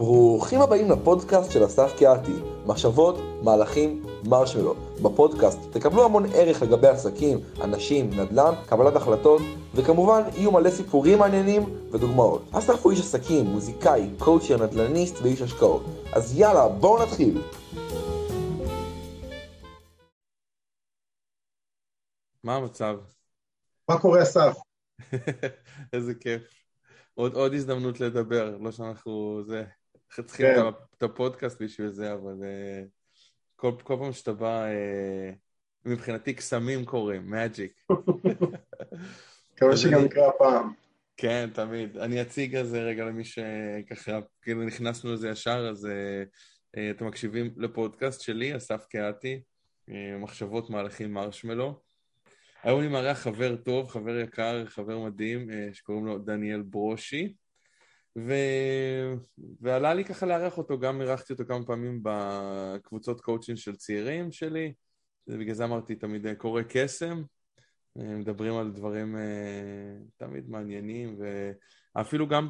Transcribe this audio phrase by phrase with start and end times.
[0.00, 2.32] ברוכים הבאים לפודקאסט של אסף קיאתי,
[2.66, 4.74] מחשבות, מהלכים, מרשמלו.
[5.02, 9.42] בפודקאסט תקבלו המון ערך לגבי עסקים, אנשים, נדל"ן, קבלת החלטות,
[9.74, 12.42] וכמובן יהיו מלא סיפורים מעניינים ודוגמאות.
[12.52, 15.82] אסף הוא איש עסקים, מוזיקאי, קואוצ'ר, נדל"ניסט ואיש השקעות.
[16.12, 17.42] אז יאללה, בואו נתחיל.
[22.44, 22.98] מה המצב?
[23.88, 24.56] מה קורה אסף?
[25.92, 26.42] איזה כיף.
[27.14, 29.64] עוד, עוד הזדמנות לדבר, לא שאנחנו, זה,
[30.22, 30.68] צריכים כן.
[30.96, 32.88] את הפודקאסט בשביל זה, אבל uh,
[33.56, 35.36] כל, כל פעם שאתה בא, uh,
[35.84, 37.86] מבחינתי קסמים קורים, מג'יק.
[39.54, 40.72] מקווה שגם יקרה הפעם.
[41.16, 41.96] כן, תמיד.
[41.96, 45.88] אני אציג על זה רגע למי שככה, כאילו נכנסנו לזה ישר, אז
[46.76, 51.80] uh, אתם מקשיבים לפודקאסט שלי, אסף uh, מחשבות מהלכים מרשמלו.
[52.62, 57.34] היום אני מארח חבר טוב, חבר יקר, חבר מדהים, אה, שקוראים לו דניאל ברושי,
[58.18, 58.32] ו...
[59.60, 64.72] ועלה לי ככה לארח אותו, גם אירחתי אותו כמה פעמים בקבוצות קואוצ'ינג של צעירים שלי,
[65.26, 67.22] ובגלל זה אמרתי תמיד אה, קורא קסם,
[67.98, 69.22] אה, מדברים על דברים אה,
[70.16, 71.18] תמיד מעניינים,
[71.96, 72.48] ואפילו גם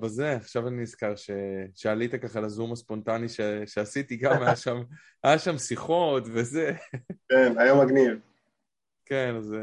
[0.00, 1.30] בזה, עכשיו אני נזכר ש...
[1.74, 3.40] שעלית ככה לזום הספונטני ש...
[3.66, 4.82] שעשיתי, גם היה שם,
[5.24, 6.72] היה שם שיחות וזה.
[7.28, 8.18] כן, היה מגניב.
[9.06, 9.54] כן, אז...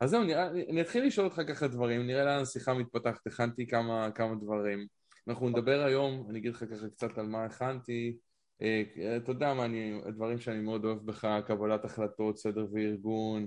[0.00, 4.10] אז זהו, נראה- אני אתחיל לשאול אותך ככה דברים, נראה לאן השיחה מתפתחת, הכנתי כמה,
[4.14, 4.86] כמה דברים.
[5.28, 8.16] אנחנו נדבר היום, אני אגיד לך ככה קצת על מה הכנתי.
[8.62, 8.82] אה,
[9.16, 13.46] אתה יודע מה, אני, הדברים שאני מאוד אוהב בך, קבלת החלטות, סדר וארגון,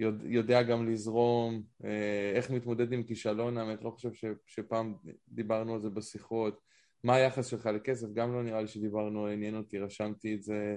[0.00, 4.94] יודע, יודע גם לזרום, אה, איך מתמודד עם כישלון, האמת, לא חושב ש, שפעם
[5.28, 6.60] דיברנו על זה בשיחות.
[7.04, 8.06] מה היחס שלך לכסף?
[8.14, 10.76] גם לא נראה לי שדיברנו, עניין אותי, רשמתי את זה.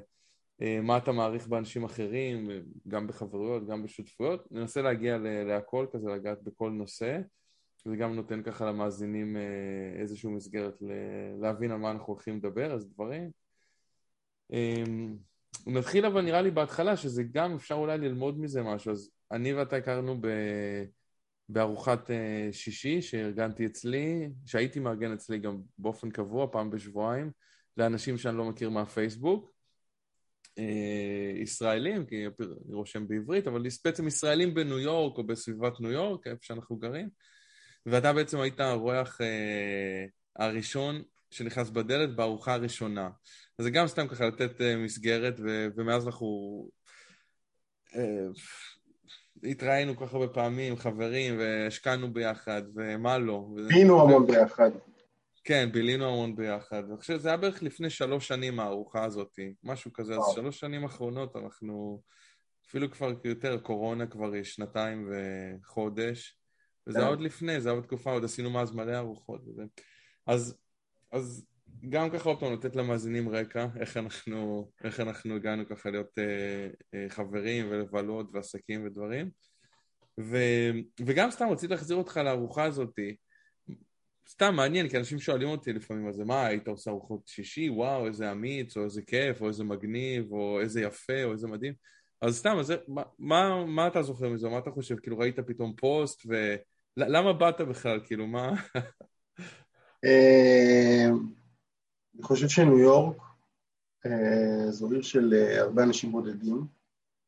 [0.62, 4.52] אה, מה אתה מעריך באנשים אחרים, אה, גם בחברויות, גם בשותפויות.
[4.52, 7.20] ננסה להגיע להכל כזה, לגעת בכל נושא,
[7.86, 10.78] וזה גם נותן ככה למאזינים אה, איזושהי מסגרת
[11.42, 13.32] להבין על מה אנחנו הולכים לדבר, אז דברים.
[14.54, 14.84] אה,
[15.68, 18.92] נתחיל אבל נראה לי בהתחלה, שזה גם אפשר אולי ללמוד מזה משהו.
[18.92, 20.28] אז אני ואתה הכרנו ב...
[21.52, 22.10] בארוחת
[22.52, 27.32] שישי שארגנתי אצלי, שהייתי מארגן אצלי גם באופן קבוע, פעם בשבועיים,
[27.78, 29.59] לאנשים שאני לא מכיר מהפייסבוק.
[30.60, 36.28] אה, ישראלים, כי אני רושם בעברית, אבל בעצם ישראלים בניו יורק או בסביבת ניו יורק,
[36.28, 37.10] איפה שאנחנו גרים,
[37.86, 40.06] ואתה בעצם היית האורח אה,
[40.36, 43.10] הראשון שנכנס בדלת בארוחה הראשונה.
[43.60, 46.28] אז זה גם סתם ככה לתת אה, מסגרת, ו- ומאז אנחנו
[47.96, 48.28] אה,
[49.44, 53.34] התראינו כל כך הרבה פעמים, חברים, והשקענו ביחד, ומה לא.
[53.34, 54.72] ו- היינו המון ביחד.
[55.50, 56.84] כן, בילינו המון ביחד.
[56.90, 60.14] אני חושב שזה היה בערך לפני שלוש שנים הארוחה הזאת, משהו כזה.
[60.16, 60.36] אז.
[60.36, 62.02] שלוש שנים אחרונות אנחנו,
[62.68, 66.40] אפילו כבר יותר, קורונה כבר שנתיים וחודש,
[66.88, 67.06] וזה כן.
[67.06, 69.64] עוד לפני, זה היה בתקופה, עוד עשינו מאז מלא ארוחות וזה.
[70.28, 70.58] אז,
[71.12, 71.46] אז
[71.90, 76.68] גם ככה עוד פעם לתת למאזינים רקע, איך אנחנו, איך אנחנו הגענו ככה להיות אה,
[76.94, 79.30] אה, חברים ולבלות ועסקים ודברים.
[80.20, 80.38] ו,
[81.06, 83.16] וגם סתם רציתי להחזיר אותך לארוחה הזאתי.
[84.30, 87.70] סתם מעניין, כי אנשים שואלים אותי לפעמים, אז מה, היית עושה ארוחות שישי?
[87.70, 91.74] וואו, איזה אמיץ, או איזה כיף, או איזה מגניב, או איזה יפה, או איזה מדהים.
[92.22, 94.50] אז סתם, אז זה- מה, מה, מה אתה זוכר מזה?
[94.50, 95.00] מה אתה חושב?
[95.00, 96.22] כאילו, ראית פתאום פוסט,
[96.98, 98.00] ולמה באת בכלל?
[98.06, 98.52] כאילו, מה...
[100.06, 101.08] אה,
[102.16, 103.18] אני חושב שניו יורק
[104.06, 106.66] אה, זו עיר של אה, הרבה אנשים בודדים,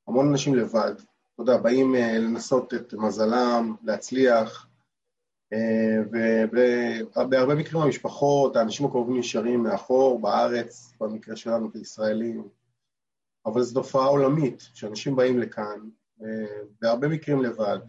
[0.08, 0.94] המון אנשים לבד.
[0.96, 4.71] אתה יודע, באים לנסות את מזלם, להצליח,
[6.12, 12.48] ובהרבה מקרים המשפחות, האנשים הקרובים נשארים מאחור, בארץ, במקרה שלנו כישראלים.
[13.46, 15.90] אבל זו תופעה עולמית, שאנשים באים לכאן,
[16.24, 16.28] אה,
[16.82, 17.80] בהרבה מקרים לבד.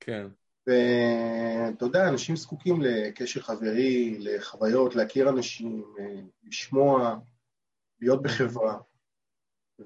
[0.00, 0.26] כן,
[0.66, 7.18] ואתה יודע, אנשים זקוקים לקשר חברי, לחוויות, להכיר אנשים, אה, לשמוע,
[8.00, 8.78] להיות בחברה.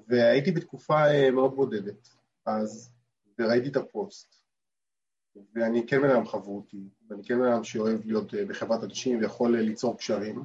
[0.07, 2.09] והייתי בתקופה אה, מאוד בודדת
[2.45, 2.91] אז,
[3.39, 4.44] וראיתי את הפוסט.
[5.55, 9.55] ואני כן בן אדם חברותי, ואני כן בן אדם שאוהב להיות אה, בחברת אנשים ויכול
[9.55, 10.43] אה, ליצור קשרים.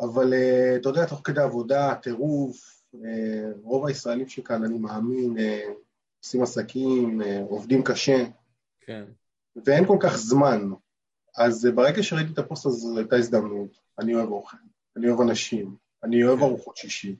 [0.00, 2.80] אבל אה, אתה יודע, תוך כדי עבודה, טירוף,
[3.62, 5.36] רוב הישראלים שכאן, אני מאמין,
[6.22, 8.24] עושים עסקים, עובדים קשה.
[8.80, 9.04] כן,
[9.66, 10.70] ואין כל כך זמן.
[11.36, 13.78] אז ברגע שראיתי את הפוסט הזה, זו הייתה הזדמנות.
[13.98, 14.56] אני אוהב אוכל,
[14.96, 16.44] אני אוהב אנשים, אני אוהב כן.
[16.44, 17.16] ארוחות שישי.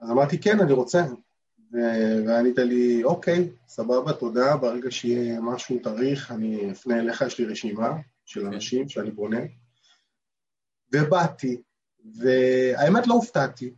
[0.00, 1.02] אז אמרתי, כן, אני רוצה.
[1.72, 7.96] וענית לי, אוקיי, סבבה, תודה, ברגע שיהיה משהו תאריך, אני אפנה אליך, יש לי רשימה
[8.24, 8.46] של כן.
[8.46, 9.40] אנשים שאני בונה.
[10.92, 11.62] ובאתי,
[12.14, 13.74] והאמת לא הופתעתי.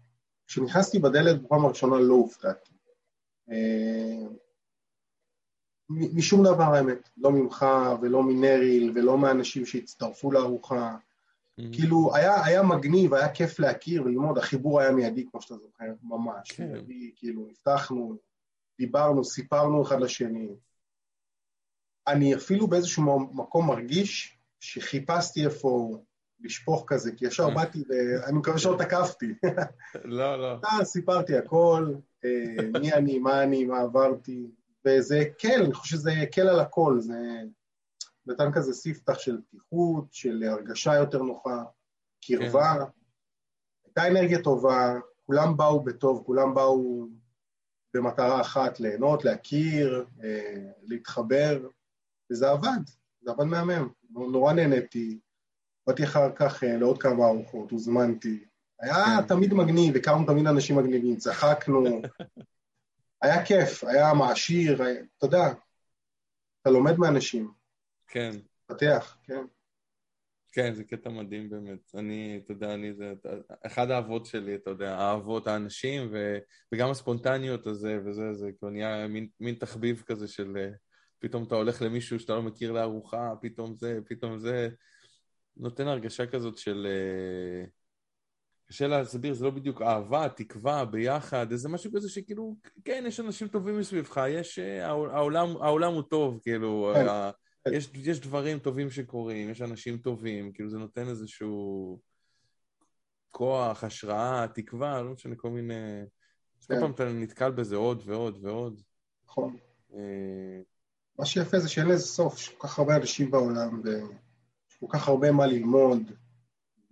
[0.46, 2.72] כשנכנסתי בדלת בפעם הראשונה לא הופתעתי.
[3.50, 4.26] אה,
[5.90, 7.66] משום דבר האמת, לא ממך
[8.02, 10.96] ולא מנריל ולא מהאנשים שהצטרפו לארוחה.
[11.60, 11.72] Mm-hmm.
[11.72, 16.52] כאילו, היה, היה מגניב, היה כיף להכיר וללמוד, החיבור היה מיידי, כמו שאתה זוכר, ממש.
[16.52, 16.72] כן.
[16.72, 18.16] מיידי, כאילו, נפתחנו,
[18.78, 20.48] דיברנו, סיפרנו אחד לשני.
[22.08, 25.98] אני אפילו באיזשהו מקום מרגיש שחיפשתי איפה
[26.40, 27.54] לשפוך כזה, כי ישר אה.
[27.54, 29.34] באתי, ואני מקווה שלא תקפתי.
[30.04, 30.58] לא, לא.
[30.64, 31.94] אה, סיפרתי הכל,
[32.24, 34.50] אה, מי אני, מה אני, מה עברתי,
[34.86, 37.42] וזה הקל, אני חושב שזה הקל על הכל, זה
[38.26, 41.64] נתן כזה ספתח של פתיחות, של הרגשה יותר נוחה,
[42.24, 42.74] קרבה,
[43.84, 44.94] הייתה אנרגיה טובה,
[45.26, 47.06] כולם באו בטוב, כולם באו
[47.94, 51.68] במטרה אחת, ליהנות, להכיר, אה, להתחבר,
[52.32, 52.80] וזה עבד,
[53.20, 55.18] זה עבד מהמם, נורא נהניתי,
[55.86, 58.44] באתי אחר כך אה, לעוד כמה ארוחות, הוזמנתי,
[58.80, 59.26] היה כן.
[59.28, 61.84] תמיד מגניב, הכרנו תמיד אנשים מגניבים, צחקנו,
[63.22, 65.52] היה כיף, היה מעשיר, היה- אתה יודע,
[66.62, 67.52] אתה לומד מאנשים,
[68.12, 68.30] כן.
[68.66, 69.44] פתח, כן.
[70.52, 71.94] כן, זה קטע מדהים באמת.
[71.94, 73.12] אני, אתה יודע, אני זה,
[73.66, 76.38] אחד האהבות שלי, אתה יודע, האהבות האנשים ו,
[76.72, 80.70] וגם הספונטניות הזה וזה, זה כאילו נהיה מין, מין תחביב כזה של אה,
[81.18, 84.68] פתאום אתה הולך למישהו שאתה לא מכיר לארוחה, פתאום זה, פתאום זה,
[85.56, 86.86] נותן הרגשה כזאת של...
[86.90, 87.64] אה,
[88.66, 93.48] קשה להסביר, זה לא בדיוק אהבה, תקווה, ביחד, איזה משהו כזה שכאילו, כן, יש אנשים
[93.48, 97.08] טובים מסביבך, יש, אה, העול- העולם, העולם הוא טוב, כאילו, כן.
[97.08, 97.30] ה-
[97.72, 101.98] יש, יש דברים טובים שקורים, יש אנשים טובים, כאילו זה נותן איזשהו
[103.30, 106.04] כוח, השראה, תקווה, לא משנה, כל מיני...
[106.66, 106.80] כל כן.
[106.80, 108.82] פעם אתה נתקל בזה עוד ועוד ועוד.
[109.26, 109.56] נכון.
[109.94, 110.60] אה,
[111.18, 115.08] מה שיפה זה שאין לזה סוף, יש כל כך הרבה אנשים בעולם, ויש כל כך
[115.08, 116.02] הרבה מה ללמוד,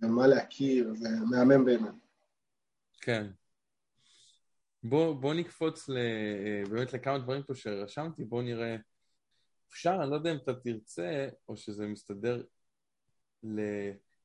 [0.01, 1.93] ומה להכיר, זה מהמם באמת.
[3.01, 3.27] כן.
[4.83, 8.75] בוא, בוא נקפוץ ל, אה, באמת לכמה דברים פה שרשמתי, בוא נראה.
[9.71, 12.43] אפשר, אני לא יודע אם אתה תרצה, או שזה מסתדר
[13.43, 13.59] ל...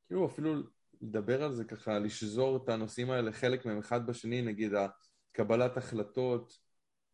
[0.06, 0.54] כאילו אפילו
[1.00, 4.72] לדבר על זה ככה, לשזור את הנושאים האלה, חלק מהם אחד בשני, נגיד
[5.32, 6.58] קבלת החלטות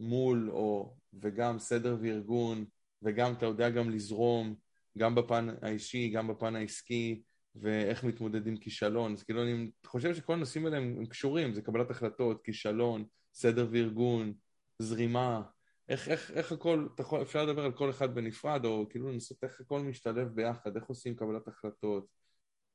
[0.01, 2.65] מול או וגם סדר וארגון,
[3.03, 4.55] וגם אתה יודע גם לזרום,
[4.99, 7.23] גם בפן האישי, גם בפן העסקי,
[7.55, 9.13] ואיך מתמודד עם כישלון.
[9.13, 13.05] אז כאילו אני חושב שכל הנושאים האלה הם, הם קשורים, זה קבלת החלטות, כישלון,
[13.35, 14.33] סדר וארגון,
[14.79, 15.43] זרימה,
[15.93, 19.61] איך, איך, איך הכל, יכול, אפשר לדבר על כל אחד בנפרד, או כאילו לנסות איך
[19.61, 22.07] הכל משתלב ביחד, איך עושים קבלת החלטות,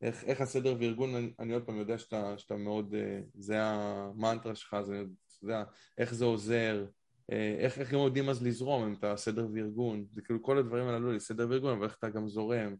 [0.02, 4.56] איך, איך הסדר וארגון, אני, אני עוד פעם יודע שאתה, שאתה מאוד, אה, זה המנטרה
[4.56, 5.64] שלך, זה, אתה יודע,
[5.98, 6.86] איך זה עוזר,
[7.32, 10.88] אה, איך, איך הם יודעים אז לזרום, אם אתה סדר וארגון, זה כאילו כל הדברים
[10.88, 12.76] הללו לי, סדר וארגון, אבל איך אתה גם זורם,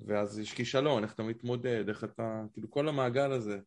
[0.00, 3.58] ואז יש כישלון, איך אתה מתמודד, איך אתה, כאילו כל המעגל הזה,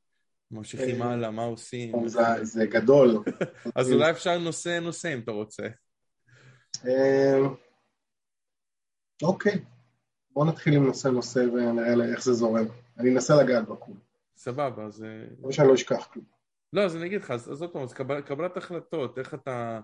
[0.52, 3.24] ממשיכים אה, הלאה, מה עושים, זה, זה גדול.
[3.76, 5.68] אז אולי אפשר נושא נושא אם אתה רוצה.
[6.88, 7.40] אה,
[9.24, 9.62] אוקיי,
[10.32, 12.66] בוא נתחיל עם נושא נושא ונראה איך זה זורם.
[13.00, 13.96] אני אנסה לגעת בכול.
[14.38, 15.04] סבבה, אז...
[15.04, 16.26] אה, כמו שאני לא אשכח כלום.
[16.74, 19.80] לא, אז אני אגיד לך, אז עוד פעם, אז קבל, קבלת החלטות, איך אתה...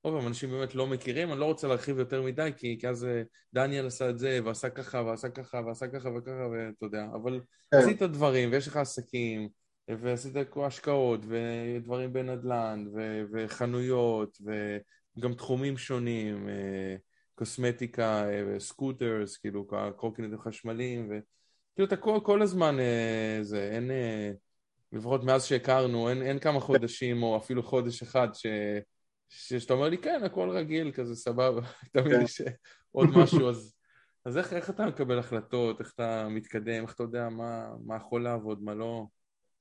[0.00, 3.04] עוד פעם, אנשים באמת לא מכירים, אני לא רוצה להרחיב יותר מדי, כי, כי אז
[3.04, 3.22] אה,
[3.54, 7.76] דניאל עשה את זה, ועשה ככה, ועשה ככה, ועשה ככה וככה, ואתה יודע, אבל כן.
[7.76, 9.48] עשית דברים, ויש לך עסקים,
[9.88, 10.34] ועשית
[10.66, 14.38] השקעות, ודברים בנדל"ן, ו- וחנויות,
[15.16, 16.96] וגם תחומים שונים, אה,
[17.34, 19.66] קוסמטיקה, אה, scooters, כאילו,
[19.96, 23.90] קורקינטים חשמליים, וכאילו אתה כל, כל הזמן, אה, זה, אין...
[24.92, 28.46] לפחות מאז שהכרנו, אין, אין כמה חודשים או אפילו חודש אחד ש,
[29.28, 31.60] שאתה אומר לי, כן, הכל רגיל, כזה סבבה,
[31.92, 32.20] תמיד כן.
[32.20, 32.42] יש
[32.92, 33.74] עוד משהו, אז,
[34.24, 38.24] אז איך, איך אתה מקבל החלטות, איך אתה מתקדם, איך אתה יודע מה, מה יכול
[38.24, 39.06] לעבוד, מה לא?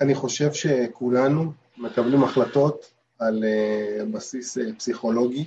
[0.01, 2.93] אני חושב שכולנו מקבלים החלטות
[3.27, 5.45] על אה, בסיס אה, פסיכולוגי.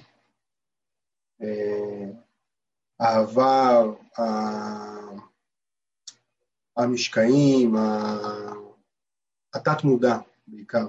[1.43, 2.11] אה,
[3.01, 3.95] העבר,
[6.77, 7.75] המשקעים,
[9.55, 10.87] התת-מודע בעיקר,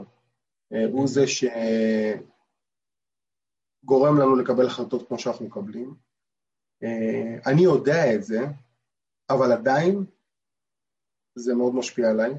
[0.92, 2.20] הוא זה שגורם
[4.20, 5.96] לנו לקבל החלטות כמו שאנחנו מקבלים.
[7.46, 8.40] אני יודע את זה,
[9.30, 10.06] אבל עדיין
[11.36, 12.32] זה מאוד משפיע עליי.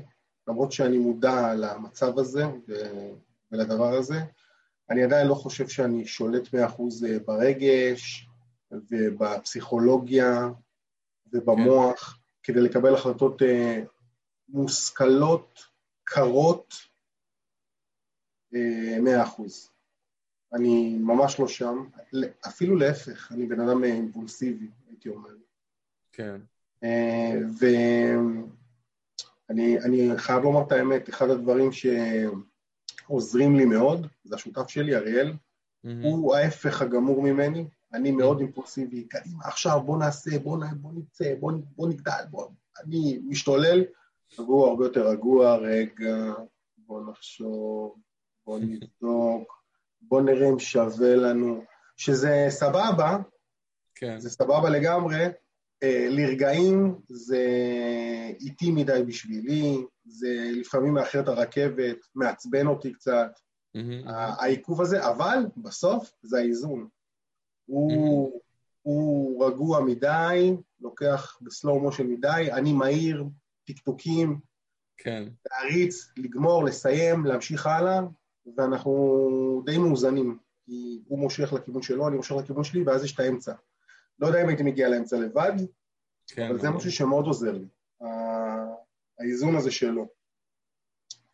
[0.49, 2.43] למרות שאני מודע למצב הזה
[3.53, 4.15] ולדבר הזה,
[4.91, 8.29] אני עדיין לא חושב שאני שולט מאה אחוז אה, ברגש
[8.73, 10.49] ובפסיכולוגיה
[11.33, 13.83] ובמוח כדי לקבל החלטות אה,
[14.49, 15.61] מושכלות,
[16.05, 16.75] קרות,
[18.55, 19.71] אה, מאה אחוז.
[20.53, 21.89] אני ממש לא שם,
[22.49, 25.31] אפילו להפך, אני בן אדם אימפולסיבי, הייתי אומר.
[26.13, 26.41] כן,
[27.61, 28.43] ואני
[29.81, 31.73] אני חייב לומר את האמת, אחד הדברים
[33.09, 35.33] שעוזרים לי מאוד, זה השותף שלי, אריאל,
[36.03, 41.35] הוא ההפך הגמור ממני, אני מאוד אימפולסיבי, קדימה, עכשיו בוא נעשה, בוא, נ, בוא נצא,
[41.41, 42.49] בוא, בוא נגדל, בוא...
[42.85, 43.85] אני משתולל,
[44.39, 46.33] והוא הרבה יותר רגוע, רגע,
[46.77, 47.97] בוא נחשוב,
[48.47, 49.63] בוא נבדוק,
[50.01, 51.65] בוא נראה אם שווה לנו,
[51.97, 53.19] שזה סבבה,
[53.95, 54.21] כן.
[54.21, 55.27] זה סבבה לגמרי,
[55.85, 57.47] לרגעים זה
[58.41, 63.31] איטי מדי בשבילי, זה לפעמים מאחר את הרכבת, מעצבן אותי קצת,
[63.75, 64.03] מהמם.
[64.07, 66.89] העיכוב הזה, אבל בסוף זה האיזון.
[67.67, 68.41] הוא,
[68.83, 73.25] הוא רגוע מדי, לוקח בסלואו מושן מדי, אני מהיר,
[73.67, 74.39] טקטוקים,
[74.97, 78.01] כן, להריץ, לגמור, לסיים, להמשיך הלאה,
[78.57, 83.21] ואנחנו די מאוזנים, כי הוא מושך לכיוון שלו, אני מושך לכיוון שלי, ואז יש את
[83.21, 83.53] האמצע.
[84.19, 85.53] לא יודע אם הייתי מגיע לאמצע לבד,
[86.27, 86.49] כן.
[86.49, 87.67] אבל זה משהו שמאוד עוזר לי,
[89.19, 90.09] האיזון הזה שלו.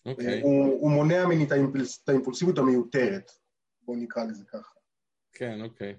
[0.07, 3.31] אוקיי, הוא, הוא מונע ממני את האימפולס- את האימפולסיביות המיותרת,
[3.83, 4.75] בואו נקרא לזה ככה.
[5.33, 5.97] כן, אוקיי.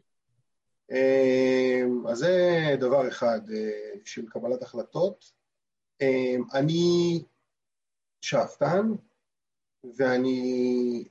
[0.92, 5.32] אמ, אז זה דבר אחד אה, של קבלת החלטות.
[6.54, 7.24] אני
[8.22, 8.92] שאפתן,
[9.98, 11.08] ואני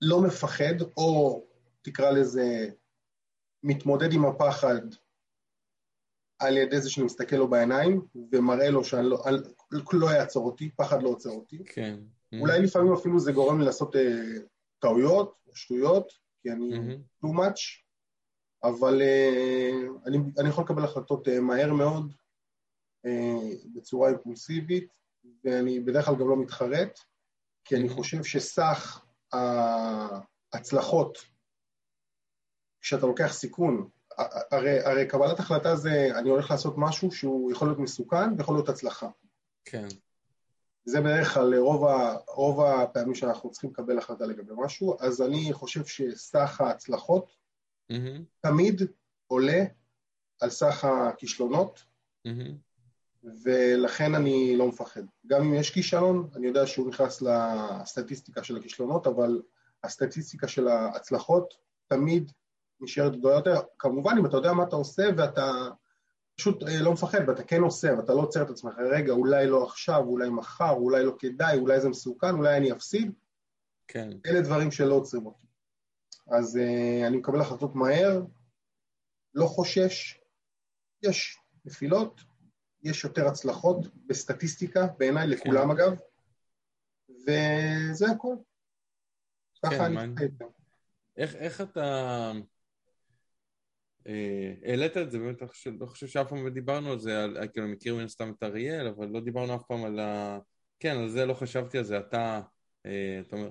[0.00, 1.44] לא מפחד, או
[1.82, 2.70] תקרא לזה,
[3.64, 4.80] מתמודד עם הפחד
[6.38, 9.44] על ידי זה שאני מסתכל לו בעיניים, ומראה לו שאני לא, על-
[9.92, 11.64] לא יעצור אותי, פחד לא עוצר אותי.
[11.64, 11.98] כן.
[12.40, 14.20] אולי לפעמים אפילו זה גורם לי לעשות אה,
[14.78, 17.02] טעויות, שטויות, כי אני מהמם.
[17.24, 17.60] too much,
[18.64, 19.70] אבל אה,
[20.06, 22.12] אני, אני יכול לקבל החלטות אה, מהר מאוד,
[23.06, 24.88] אה, בצורה אימפולסיבית,
[25.44, 26.98] ואני בדרך כלל גם לא מתחרט,
[27.64, 27.92] כי אני Mhm.
[27.92, 29.04] חושב שסך
[30.52, 31.18] ההצלחות,
[32.84, 33.88] כשאתה לוקח סיכון,
[34.50, 38.68] הרי, הרי קבלת החלטה זה, אני הולך לעשות משהו שהוא יכול להיות מסוכן ויכול להיות
[38.68, 39.08] הצלחה.
[39.64, 39.86] כן,
[40.84, 45.52] זה בדרך כלל רוב, ה, רוב הפעמים שאנחנו צריכים לקבל החלטה לגבי משהו, אז אני
[45.52, 47.36] חושב שסך ההצלחות
[47.90, 48.82] מהמם, תמיד
[49.26, 49.64] עולה
[50.40, 51.84] על סך הכישלונות,
[52.24, 52.56] מהמם.
[53.42, 55.02] ולכן אני לא מפחד.
[55.26, 59.42] גם אם יש כישלון, אני יודע שהוא נכנס לסטטיסטיקה של הכישלונות, אבל
[59.84, 61.54] הסטטיסטיקה של ההצלחות
[61.86, 62.32] תמיד
[62.84, 63.60] נשארת גדולה יותר.
[63.78, 65.50] כמובן, אם אתה יודע מה אתה עושה ואתה
[66.36, 69.64] פשוט אה, לא מפחד, ואתה כן עושה, ואתה לא עוצר את עצמך, רגע, אולי לא
[69.64, 73.12] עכשיו, אולי מחר, אולי לא כדאי, אולי זה מסוכן, אולי אני אפסיד,
[73.88, 75.46] כן, אלה דברים שלא עוצרים אותי.
[76.30, 78.22] אז uh, אני מקבל החלטות מהר,
[79.34, 80.20] לא חושש,
[81.02, 82.20] יש נפילות,
[82.82, 83.76] יש יותר הצלחות
[84.06, 86.00] בסטטיסטיקה, בעיניי לכולם אגב,
[87.08, 88.36] וזה הכל.
[89.64, 90.14] ככה אני מעניין.
[90.14, 90.44] חושב את זה.
[91.16, 92.32] איך, איך אתה...
[94.06, 97.24] אה, העלית את זה, באמת, אני חושב, לא חושב שאף פעם לא דיברנו על זה,
[97.24, 100.38] על, כאילו, מכיר מן הסתם את אריאל, אבל לא דיברנו אף פעם על ה...
[100.80, 102.40] כן, על זה לא חשבתי על זה, אתה,
[102.86, 103.50] אה, אתה אומר,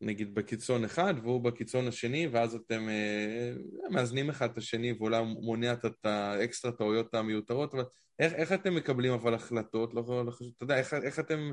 [0.00, 3.52] נגיד בקיצון אחד, והוא בקיצון השני, ואז אתם אה,
[3.90, 7.84] מאזנים אחד את השני, ואולי מונע את- האקסטרה טעויות המיותרות, אבל
[8.18, 9.94] איך, איך אתם מקבלים אבל החלטות?
[9.94, 11.52] לא, לא חשוב, אתה יודע, איך, איך אתם...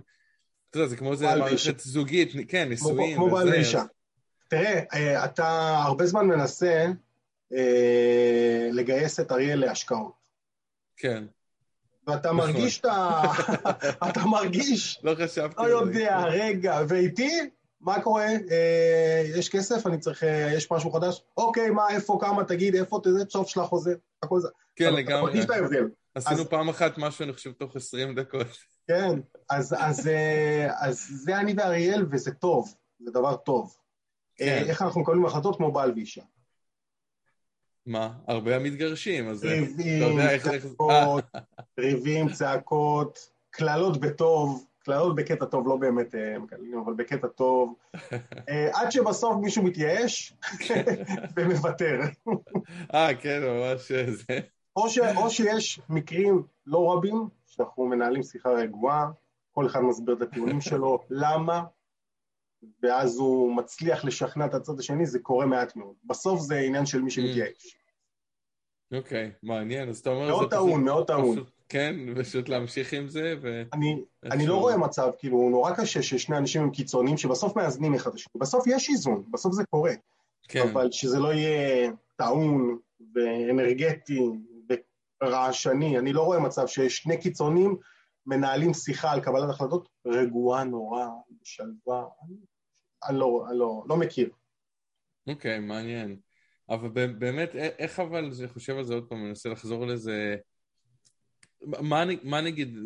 [0.70, 1.80] אתה יודע, זה כמו איזה מערכת.
[1.80, 3.82] זוגית, כן, נישואים כמו בעל ואישה.
[3.82, 3.88] אז-
[4.50, 6.86] תראה, אה, אתה הרבה זמן מנסה
[7.54, 10.14] אה, לגייס את אריאל להשקעות,
[10.98, 11.24] כן.
[12.08, 12.38] ואתה נכון.
[12.38, 13.22] מרגיש את ה...
[14.10, 15.68] אתה מרגיש לא חשבתי לא.
[15.68, 17.50] יודע, רגע, ואיתי?
[17.82, 18.25] מה קורה?
[18.52, 19.88] אה, יש כסף?
[19.88, 20.24] אני צריך...
[20.24, 21.22] אה, יש משהו חדש?
[21.38, 23.96] אוקיי, מה, איפה, כמה, תגיד, איפה, תזה, בסוף שלח חוזה.
[24.24, 24.48] הכל זה.
[24.75, 25.22] כן, אתה- אתה לגמרי.
[25.22, 25.88] מרגיש את ההבדל.
[26.16, 28.48] עשינו אז- פעם אחת משהו, אני חושב, תוך 20 דקות.
[28.88, 33.75] כן, אז, אז, אה, אז זה אני ואריאל, וזה טוב, זה דבר טוב.
[34.36, 34.46] כן.
[34.46, 36.22] אה, איך אנחנו מקבלים החלטות כמו בעל ואישה.
[37.86, 38.12] מה?
[38.27, 39.46] הרבה המתגרשים, אז...
[39.46, 40.48] אה, ריבים, אתה יודע איך...
[40.48, 41.25] צעקות,
[41.80, 47.74] ריבים, צעקות, קללות בטוב, קללות בקטע טוב, לא באמת אה, מקללים, אבל בקטע טוב.
[48.50, 50.34] אה, עד שבסוף מישהו מתייאש
[51.36, 52.00] ומוותר.
[52.94, 54.39] אה, כן, ממש אה, זה.
[54.75, 59.08] או, ש, או שיש מקרים לא רבים, שאנחנו מנהלים שיחה רגועה,
[59.51, 61.63] כל אחד מסביר את הטיעונים שלו, למה,
[62.84, 65.96] ואז הוא מצליח לשכנע את הצד השני, זה קורה מעט מאוד.
[66.04, 67.78] בסוף זה עניין של מי שמתייאש.
[68.94, 69.90] אוקיי, מעניין.
[69.90, 70.28] אז אתה אומר...
[70.28, 71.44] מאוד טעון, מאוד טעון.
[71.70, 73.64] כן, פשוט להמשיך עם זה, ו...
[73.74, 78.10] אני, אני לא רואה מצב, כאילו, נורא קשה ששני אנשים הם קיצוניים, שבסוף מאזנים אחד
[78.10, 78.32] את השני.
[78.40, 79.94] בסוף יש איזון, בסוף זה קורה.
[80.48, 82.78] כן, אבל שזה לא יהיה טעון
[83.16, 84.20] ואנרגטי
[85.24, 86.00] ורעשני.
[86.00, 87.78] אני לא רואה מצב ששני קיצונים
[88.26, 91.08] מנהלים שיחה על קבלת החלטות רגועה נורא,
[91.42, 92.04] בשלווה.
[93.10, 94.30] אני, לא, אני לא, לא מכיר.
[95.28, 96.18] אוקיי, מעניין.
[96.70, 100.36] אבל באמת, איך אבל, אני חושב על זה עוד פעם, אני מנסה לחזור לזה...
[101.62, 102.78] מה, מה נגיד,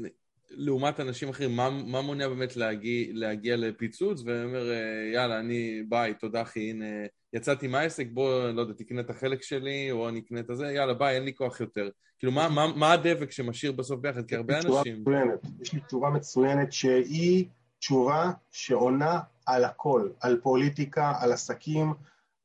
[0.50, 6.14] לעומת אנשים אחרים, מה, מה מונע באמת להגיע, להגיע לפיצוץ, ואומר, אה, יאללה, אני, ביי,
[6.14, 6.86] תודה אחי, הנה,
[7.34, 10.94] יצאתי מהעסק, בוא, לא יודע, תקנה את החלק שלי, או אני אקנה את הזה, יאללה,
[10.94, 11.90] ביי, אין לי כוח יותר.
[12.20, 14.26] כאילו, מה, מה, מה הדבק שמשאיר בסוף ביחד?
[14.28, 15.02] כי הרבה אנשים...
[15.02, 15.40] מצוינת.
[15.62, 17.46] יש לי תשובה מצוינת שהיא
[17.80, 21.94] תשובה שעונה על הכל, על פוליטיקה, על עסקים,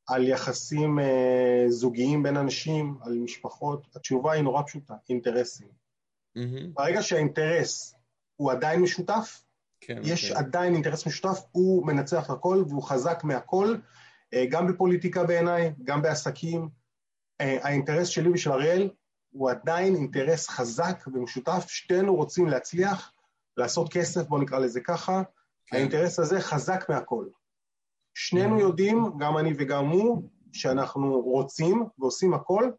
[0.07, 3.87] על יחסים אה, זוגיים בין אנשים, על משפחות.
[3.97, 5.69] התשובה היא נורא פשוטה, אינטרסים.
[5.69, 6.67] Mm-hmm.
[6.75, 7.95] ברגע שהאינטרס
[8.37, 9.45] הוא עדיין משותף,
[9.81, 10.37] כן, יש כן.
[10.37, 13.77] עדיין אינטרס משותף, הוא מנצח הכל והוא חזק מהכל,
[14.35, 16.69] אה, גם בפוליטיקה בעיניי, גם בעסקים.
[17.41, 18.91] אה, האינטרס שלי ושל אריאל
[19.31, 23.13] הוא עדיין אינטרס חזק ומשותף, שתינו רוצים להצליח,
[23.57, 25.23] לעשות כסף, בואו נקרא לזה ככה,
[25.67, 25.77] כן.
[25.77, 27.27] האינטרס הזה חזק מהכל.
[28.15, 28.61] שנינו Mhm.
[28.61, 32.71] יודעים, גם אני וגם הוא, שאנחנו רוצים ועושים הכל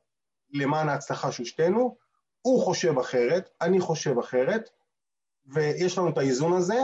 [0.49, 1.97] למען ההצלחה של שתינו.
[2.41, 4.69] הוא חושב אחרת, אני חושב אחרת,
[5.45, 6.79] ויש לנו את האיזון הזה.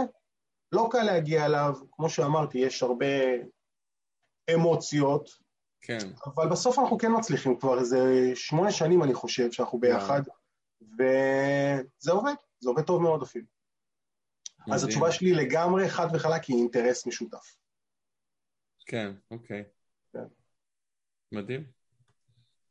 [0.71, 3.05] לא קל להגיע אליו, כמו שאמרתי, יש הרבה
[4.55, 5.29] אמוציות,
[5.81, 10.21] כן, אבל בסוף אנחנו כן מצליחים כבר איזה שמונה שנים, אני חושב, שאנחנו ביחד,
[10.81, 13.45] וזה עובד, זה עובד טוב מאוד אפילו.
[14.71, 14.83] אז.
[14.83, 17.55] התשובה שלי לגמרי, חד וחלק, היא אינטרס משותף.
[18.85, 19.63] כן, אוקיי.
[20.13, 20.23] כן.
[21.31, 21.63] מדהים.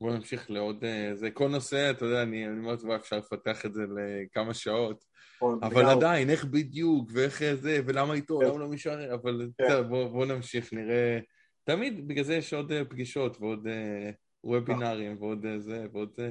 [0.00, 0.84] בואו נמשיך לעוד...
[0.84, 5.04] אה, זה כל נושא, אתה יודע, אני אומר, "וואי, אפשר לפתח את זה לכמה שעות,
[5.42, 5.92] אבל לגמרי.
[5.92, 8.46] עדיין, איך בדיוק, ואיך זה, ולמה איתו, כן.
[8.46, 9.88] למה לא מישהו אחר, אבל כן.
[9.88, 11.18] בואו נמשיך, נראה...
[11.64, 14.10] תמיד, בגלל זה יש עוד אה, פגישות ועוד אה,
[14.44, 16.30] וובינארים ועוד אה, זה, ועוד זה.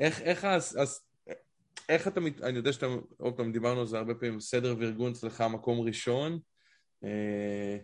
[0.00, 1.06] איך, איך, הס- הס-
[1.88, 2.86] איך אתה, מת- אני יודע שאתה,
[3.18, 6.38] עוד פעם, דיברנו על זה הרבה פעמים, סדר וארגון אצלך מקום ראשון.
[7.04, 7.76] אה,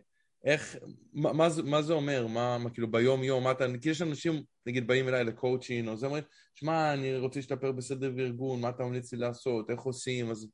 [0.45, 0.77] איך,
[1.13, 2.27] מה, מה, זה, מה זה אומר?
[2.27, 5.97] מה, מה כאילו ביום יום, מה אתה, כי יש אנשים, נגיד, באים אליי לקואוצ'ין, או
[5.97, 6.25] זה אומרים,
[6.55, 10.49] שמע, אני רוצה להשתפר בסדר וארגון, מה אתה ממליץ לי לעשות, איך עושים, אז,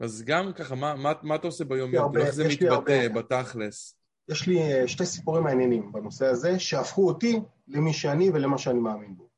[0.00, 2.02] אז גם ככה, מה, מה, מה אתה עושה ביום יום?
[2.04, 3.08] הרבה- כאילו, איך זה מתבטא הרבה.
[3.08, 3.96] בתכלס?
[4.28, 9.16] יש לי אה, שתי סיפורים מעניינים בנושא הזה, שהפכו אותי למי שאני ולמה שאני מאמין
[9.16, 9.28] בו.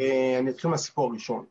[0.00, 1.46] אה, אני אתחיל מהסיפור הראשון.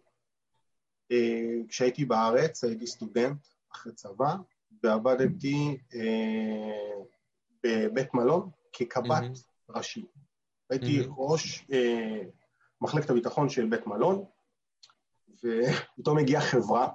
[1.11, 4.35] אה, כשהייתי בארץ, הייתי סטודנט אחרי צבא,
[4.83, 7.03] ועבדתי אה,
[7.63, 9.37] בבית מלון כקב"ט.
[9.69, 10.05] ראשי.
[10.69, 11.03] הייתי.
[11.17, 12.21] ראש אה,
[12.81, 14.25] מחלקת הביטחון של בית מלון,
[15.43, 16.87] ופתאום הגיעה חברה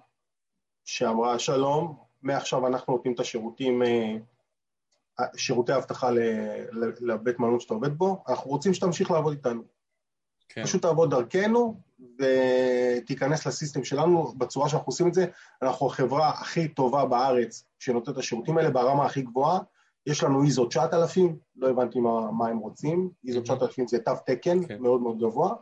[0.85, 4.17] שאמרה, שלום, מעכשיו אנחנו נותנים את השירותים, אה,
[5.37, 6.19] שירותי אבטחה ל-
[6.73, 9.63] ל- לבית מלון שאתה עובד בו, אנחנו רוצים שתמשיך לעבוד איתנו.
[10.49, 10.65] כן.
[10.65, 11.81] פשוט תעבוד דרכנו
[12.19, 15.27] ותיכנס לסיסטם שלנו בצורה שאנחנו עושים את זה.
[15.63, 19.59] אנחנו החברה הכי טובה בארץ שנותנת את השירותים האלה ברמה הכי גבוהה.
[20.07, 23.43] יש לנו איזו 9000, לא הבנתי מה, מה הם רוצים, איזו Mhm.
[23.43, 24.83] 9000 זה תו תקן כן.
[24.83, 25.55] מאוד מאוד גבוה.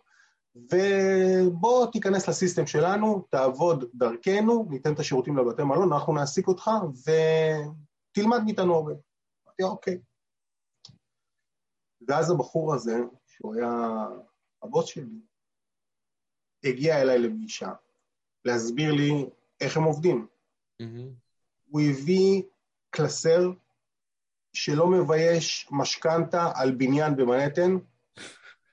[0.57, 6.71] ובוא תיכנס לסיסטם שלנו, תעבוד דרכנו, ניתן את השירותים לבתי מלון, אנחנו נעסיק אותך
[7.03, 8.93] ותלמד מאיתנו הרבה.
[9.47, 9.99] אמרתי, אוקיי.
[12.09, 14.07] ואז הבחור הזה, שהוא היה
[14.63, 15.21] הבוס שלי,
[16.65, 17.73] הגיע אליי לפגישה,
[18.45, 19.27] להסביר לי
[19.61, 20.27] איך הם עובדים.
[20.81, 21.09] מהמם.
[21.69, 22.43] הוא הביא
[22.91, 23.51] קלסר
[24.53, 27.77] שלא מבייש משכנתה על בניין במנהטן,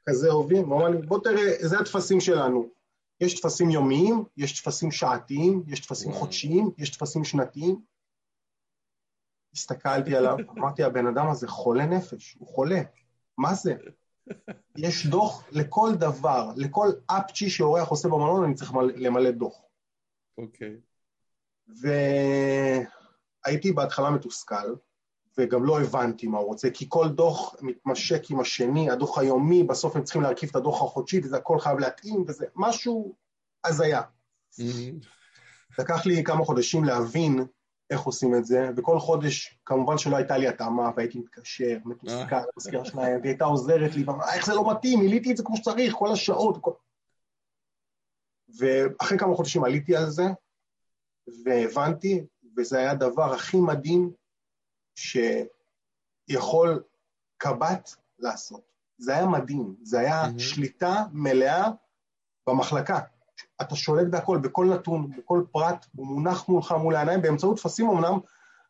[0.09, 2.69] כזה אוהבים, הוא אמר לי, בוא תראה, זה הטפסים שלנו.
[3.21, 6.11] יש טפסים יומיים, יש טפסים שעתיים, יש טפסים.
[6.11, 7.81] חודשיים, יש טפסים שנתיים.
[9.53, 12.81] הסתכלתי עליו, אמרתי, הבן אדם הזה חולה נפש, הוא חולה.
[13.37, 13.75] מה זה?
[14.77, 19.61] יש דוח לכל דבר, לכל אפצ'י שאורח עושה במלון, אני צריך למלא- דוח.
[20.37, 20.75] אוקיי.
[23.45, 24.75] והייתי בהתחלה מתוסכל,
[25.37, 29.95] וגם לא הבנתי מה הוא רוצה, כי כל דוח מתמשק עם השני, הדוח היומי, בסוף
[29.95, 33.15] הם צריכים להרכיב את הדוח החודשי, וזה הכל חייב להתאים, וזה משהו
[33.63, 34.01] הזיה.
[34.59, 34.99] מהמם.
[35.79, 37.45] לקח לי כמה חודשים להבין
[37.91, 42.85] איך עושים את זה, וכל חודש, כמובן שלא הייתה לי התאמה, והייתי מתקשר, מתוסכל, למזכירה
[42.85, 45.93] שלהם, והיא הייתה עוזרת לי, ואמרה, איך זה לא מתאים, מילאתי את זה כמו שצריך,
[45.93, 46.57] כל השעות.
[46.61, 46.71] כל...
[48.57, 50.23] ואחרי כמה חודשים עליתי על זה,
[51.45, 52.25] והבנתי,
[52.57, 54.11] וזה היה הדבר הכי מדהים
[56.29, 56.83] שיכול
[57.37, 58.71] קב"ט לעשות.
[58.97, 60.39] זה היה מדהים, זה היה מהמם.
[60.39, 61.67] שליטה מלאה
[62.47, 62.99] במחלקה.
[63.61, 68.19] אתה שולט בהכל, בכל נתון, בכל פרט, הוא מונח מולך מול העיניים, באמצעות טפסים אמנם,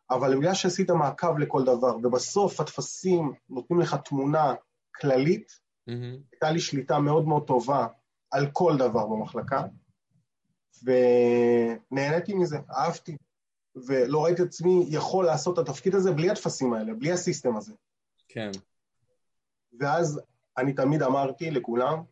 [0.09, 4.53] אבל בגלל שעשית מעקב לכל דבר, ובסוף הטפסים נותנים לך תמונה
[4.95, 6.17] כללית, מהמם.
[6.31, 7.87] הייתה לי שליטה מאוד מאוד טובה
[8.31, 9.63] על כל דבר במחלקה,
[10.83, 13.17] ונהניתי מזה, אהבתי,
[13.87, 17.73] ולא ראיתי את עצמי יכול לעשות את התפקיד הזה בלי הטפסים האלה, בלי הסיסטם הזה.
[18.27, 18.51] כן.
[19.79, 20.21] ואז
[20.57, 22.03] אני תמיד אמרתי לכולם,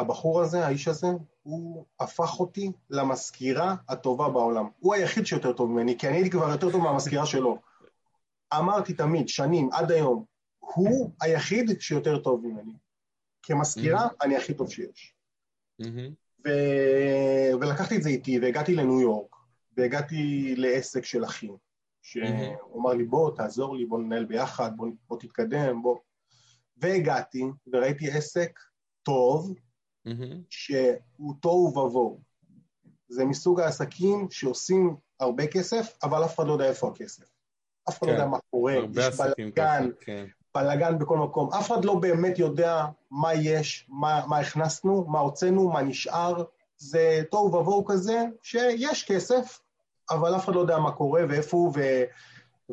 [0.00, 1.06] הבחור הזה, האיש הזה,
[1.42, 4.68] הוא הפך אותי למזכירה הטובה בעולם.
[4.78, 7.58] הוא היחיד שיותר טוב ממני, כי אני הייתי כבר יותר טוב מהמזכירה שלו.
[8.58, 10.24] אמרתי תמיד, שנים, עד היום,
[10.58, 12.72] הוא היחיד שיותר טוב ממני.
[13.42, 15.14] כמזכירה, אני הכי טוב שיש.
[16.46, 16.48] ו...
[17.60, 19.36] ולקחתי את זה איתי, והגעתי לניו יורק,
[19.76, 21.50] והגעתי לעסק של אחי,
[22.02, 25.96] שהוא אמר לי, בוא, תעזור לי, בוא ננהל ביחד, בוא, בוא תתקדם, בוא.
[26.76, 28.60] והגעתי, וראיתי עסק
[29.02, 29.54] טוב,
[30.50, 32.20] שהוא תוהו ובוהו.
[33.08, 37.24] זה מסוג העסקים שעושים הרבה כסף, אבל אף אחד לא יודע איפה הכסף.
[37.88, 38.30] אף אחד לא יודע כן.
[38.30, 40.26] מה קורה, יש בלאגן, כן.
[40.54, 41.52] בלאגן בכל מקום.
[41.52, 46.44] אף אחד לא באמת יודע מה יש, מה, מה הכנסנו, מה הוצאנו, מה נשאר.
[46.76, 49.60] זה תוהו ובוהו כזה, שיש כסף,
[50.10, 51.80] אבל אף אחד לא יודע מה קורה ואיפה הוא, ו...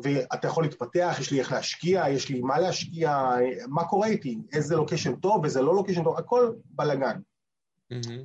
[0.02, 3.30] ואתה יכול להתפתח, יש לי איך להשקיע, יש לי מה להשקיע,
[3.68, 7.20] מה קורה איתי, איזה לוקיישן טוב, איזה לא לוקיישן טוב, הכל בלאגן.
[7.90, 8.24] מהמם.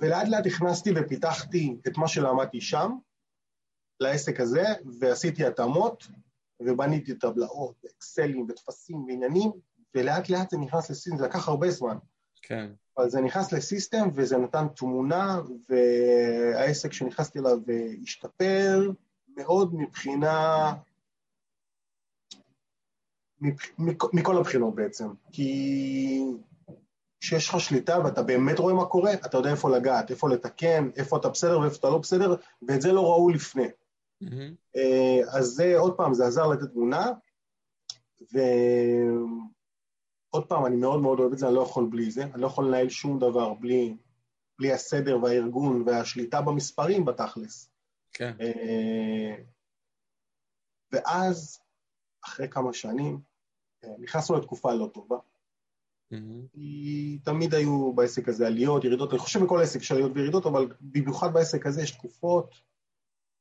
[0.00, 2.92] ולאט לאט נכנסתי ופיתחתי את מה שלמדתי שם,
[4.00, 4.64] לעסק הזה,
[5.00, 6.06] ועשיתי התאמות,
[6.60, 9.50] ובניתי טבלאות, ואקסלים, וטפסים, ועניינים,
[9.94, 11.96] ולאט לאט זה נכנס לסיסטם, זה לקח הרבה זמן,
[12.42, 12.70] כן.
[12.98, 17.58] אבל זה נכנס לסיסטם, וזה נתן תמונה, והעסק שנכנסתי אליו
[18.02, 18.90] השתפר
[19.36, 20.72] מאוד מבחינה...
[24.12, 26.24] מכל הבחינות בעצם, כי
[27.20, 31.16] כשיש לך שליטה ואתה באמת רואה מה קורה, אתה יודע איפה לגעת, איפה לתקן, איפה
[31.16, 32.34] אתה בסדר ואיפה אתה לא בסדר,
[32.68, 33.68] ואת זה לא ראו לפני.
[34.20, 34.54] מהמם.
[34.76, 37.10] אה, אז זה, עוד פעם, זה עזר לתת תמונה,
[38.32, 38.46] ועוד
[40.48, 42.66] פעם, אני מאוד מאוד אוהב את זה, אני לא יכול בלי זה, אני לא יכול
[42.66, 43.96] לנהל שום דבר בלי,
[44.58, 47.70] בלי הסדר והארגון והשליטה במספרים בתכלס.
[48.12, 48.32] כן.
[48.40, 49.34] אה,
[50.92, 51.60] ואז,
[52.24, 53.31] אחרי כמה שנים,
[53.98, 55.16] נכנסנו לתקופה לא טובה.
[56.52, 60.68] כי תמיד היו בעסק הזה עליות, ירידות, אני חושב בכל עסק יש עליות וירידות, אבל
[60.80, 62.54] במיוחד בעסק הזה יש תקופות,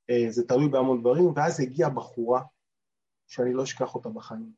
[0.10, 2.42] אה, זה תלוי בהמון דברים, ואז הגיעה בחורה,
[3.28, 4.52] שאני לא אשכח אותה בחיים.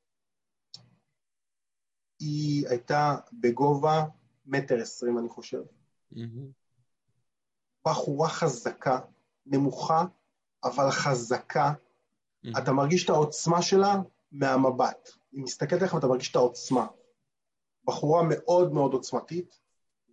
[2.19, 4.04] היא הייתה בגובה
[4.46, 5.62] מטר עשרים, אני חושב.
[7.88, 9.00] בחורה חזקה,
[9.46, 10.06] נמוכה,
[10.63, 11.74] אבל חזקה.
[12.58, 13.96] אתה מרגיש את העוצמה שלה
[14.32, 15.10] מהמבט.
[15.34, 16.88] היא מסתכלת עליך ואתה מרגיש את העוצמה.
[17.86, 19.60] בחורה מאוד מאוד עוצמתית,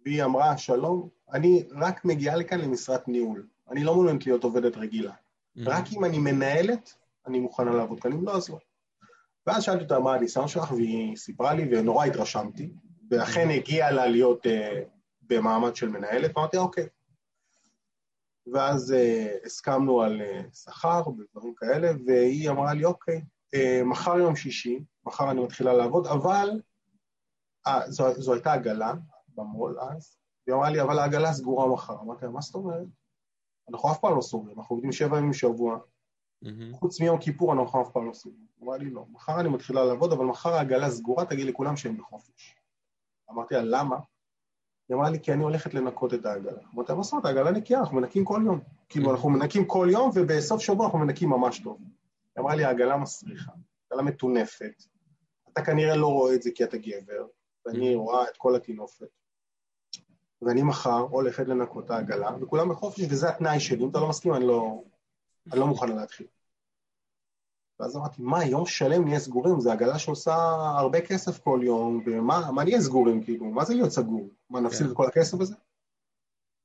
[0.05, 3.47] והיא אמרה, שלום, אני רק מגיעה לכאן למשרת ניהול.
[3.71, 5.13] אני לא מעוניינת להיות עובדת רגילה.
[5.57, 5.69] מהמם.
[5.69, 6.95] רק אם אני מנהלת,
[7.27, 8.59] אני מוכנה לעבוד כאן, אם לא, אז לא.
[9.47, 12.73] ואז שאלתי אותה מה הניסיון שלך, והיא סיפרה לי, ונורא התרשמתי,
[13.11, 14.83] ואכן הגיעה לה להיות אה,
[15.23, 16.87] במעמד של מנהלת, ואמרתי, אוקיי.
[18.53, 23.23] ואז אה, הסכמנו על אה, שכר ודברים כאלה, והיא אמרה לי, אוקיי,
[23.55, 26.61] אה, מחר יום שישי, מחר אני מתחילה לעבוד, אבל
[27.67, 28.93] אה, זו, זו הייתה עגלה
[29.35, 32.01] במו"ל אז, והיא אמרה לי, אבל העגלה סגורה מחר.
[32.01, 32.87] אמרתי לה, מה זאת אומרת?
[33.71, 35.79] אנחנו אף פעם לא סוגרים, אנחנו עובדים שבע ימים בשבוע,
[36.43, 36.75] מהמם.
[36.75, 38.47] חוץ מיום כיפור אנחנו אף פעם לא סוגרים.
[38.63, 42.57] אמרה לי, לא, מחר אני מתחילה לעבוד, אבל מחר העגלה סגורה, תגיד לכולם שהם בחופש.
[43.31, 43.97] אמרתי לה, למה?
[44.89, 46.61] היא אמרה לי, כי אני הולכת לנקות את העגלה.
[46.75, 48.61] אמרתי לה, מה זאת אומרת, העגלה נקייה, אנחנו מנקים כל יום.
[48.89, 51.79] כאילו, אנחנו מנקים כל יום, ובסוף שבוע אנחנו מנקים ממש טוב.
[51.81, 53.53] היא אמרה לי, העגלה מסריחה,
[53.91, 54.83] העגלה מטונפת.
[55.53, 57.27] אתה כנראה לא רואה את זה כי אתה גבר,
[57.67, 59.09] ואני רואה את כל הטינופת.
[60.43, 63.85] ואני מחר הולכת לנקות את העגלה, וכולם בחופש, וזה התנאי שלי.
[63.85, 64.83] אם אתה לא מסכים, אני לא,
[65.53, 66.27] אני לא מוכנה להתחיל.
[67.81, 69.61] ואז אמרתי, מה, יום שלם נהיה סגורים?
[69.61, 70.35] זו עגלה שעושה
[70.79, 73.45] הרבה כסף כל יום, ומה מה נהיה סגורים, כאילו?
[73.45, 74.29] מה זה להיות סגור?
[74.51, 74.93] מה, נפסיד כן.
[74.93, 75.55] את כל הכסף הזה?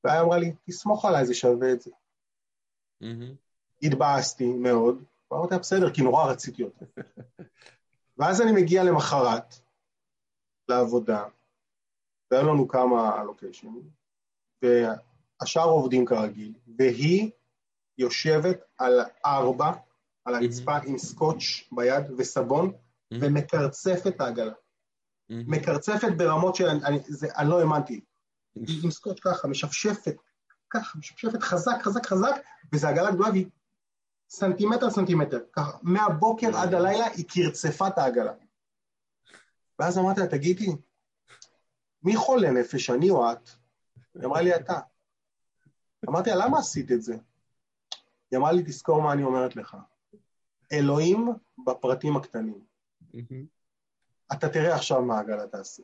[0.04, 1.92] והיא אמרה לי, תסמוך עליי, זה שווה את זה.
[3.02, 3.36] מהמם.
[3.84, 6.86] התבאסתי מאוד, ואמרתי לה, בסדר, כי נורא רציתי אותו.
[8.18, 9.56] ואז אני מגיע למחרת
[10.70, 11.24] לעבודה,
[12.32, 13.90] והיו לנו כמה לוקיישנים,
[14.62, 17.32] והשאר עובדים כרגיל, והיא
[17.98, 19.72] יושבת על ארבע,
[20.26, 22.72] על הרצפה עם סקוץ' ביד וסבון,
[23.14, 24.54] ומקרצפת את העגלה.
[25.30, 25.52] מהמם.
[25.52, 26.68] מקרצפת ברמות של...
[26.68, 28.02] אני, זה, אני לא האמנתי.
[28.56, 30.16] היא עם סקוץ' ככה, משפשפת,
[30.70, 32.36] ככה, משפשפת חזק, חזק, חזק,
[32.74, 33.46] וזו עגלה גדולה והיא
[34.30, 38.34] סנטימטר סנטימטר, ככה, מהבוקר עד הלילה היא קרצפה את העגלה.
[39.80, 40.72] ואז אמרתי לה, תגידי,
[42.04, 43.50] מי חולה נפש, אני או את?
[44.16, 44.80] היא אמרה לי, אתה.
[46.10, 47.18] אמרתי לה, למה עשית את זה?
[48.32, 49.78] היא אמרה לי, תזכור מה אני אומרת לך.
[50.72, 51.28] אלוהים
[51.66, 52.66] בפרטים הקטנים.
[54.34, 55.84] אתה תראה עכשיו מה העגלה תעשה.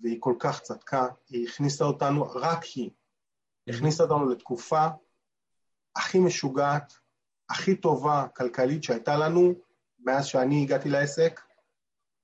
[0.00, 2.90] והיא כל כך צדקה, היא הכניסה אותנו, רק היא,
[3.68, 4.86] הכניסה אותנו לתקופה
[5.96, 6.92] הכי משוגעת,
[7.50, 9.54] הכי טובה כלכלית שהייתה לנו
[10.04, 11.40] מאז שאני הגעתי לעסק.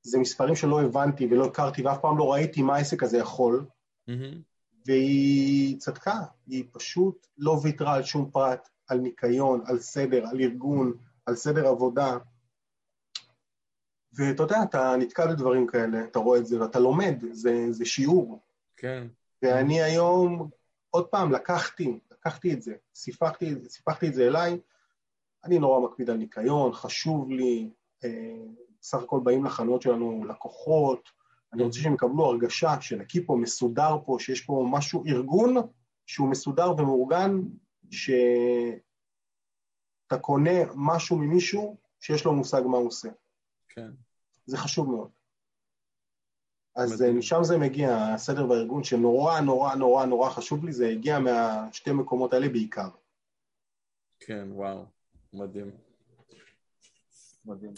[0.03, 3.67] זה מספרים שלא הבנתי ולא הכרתי ואף פעם לא ראיתי מה העסק הזה יכול,
[4.09, 4.43] מהמם.
[4.87, 10.93] והיא צדקה, היא פשוט לא ויתרה על שום פרט, על ניקיון, על סדר, על ארגון,
[11.27, 12.19] על סדר עבודה.
[14.13, 18.41] ואתה יודע, אתה נתקע בדברים כאלה, אתה רואה את זה, ואתה לומד, זה, זה שיעור.
[18.77, 19.07] כן.
[19.43, 20.51] ואני היום,
[20.91, 24.59] עוד פעם, לקחתי, לקחתי את זה, סיפחתי, סיפחתי את זה אליי,
[25.45, 27.71] אני נורא מקפיד על ניקיון, חשוב לי,
[28.05, 28.37] אה,
[28.83, 31.09] סך הכל באים לחנויות שלנו לקוחות,
[31.53, 35.55] אני רוצה שהם יקבלו הרגשה שנקי פה, מסודר פה, שיש פה משהו, ארגון
[36.07, 37.41] שהוא מסודר ומאורגן,
[37.91, 38.83] שאתה
[40.21, 43.09] קונה משהו ממישהו שיש לו מושג מה הוא עושה.
[43.69, 43.91] כן.
[44.47, 45.09] זה חשוב מאוד.
[46.77, 47.19] אז מדהים.
[47.19, 52.33] משם זה מגיע, הסדר בארגון, שנורא נורא נורא נורא חשוב לי, זה הגיע מהשתי מקומות
[52.33, 52.89] האלה בעיקר.
[54.21, 54.85] כן, וואו.
[55.33, 55.71] מדהים.
[57.45, 57.75] מדהים.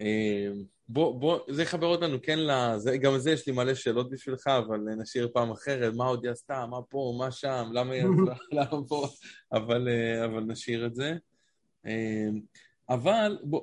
[0.00, 0.48] אה,
[0.88, 4.78] בוא, בוא, זה יחבר אותנו כן לזה, גם זה יש לי מלא שאלות בשבילך, אבל
[4.78, 8.84] נשאיר פעם אחרת, מה עוד היא עשתה, מה פה, מה שם, למה היא עשתה, למה
[8.88, 9.08] פה,
[9.52, 11.14] אבל, אה, אבל נשאיר את זה.
[11.86, 12.28] אה,
[12.88, 13.62] אבל בוא,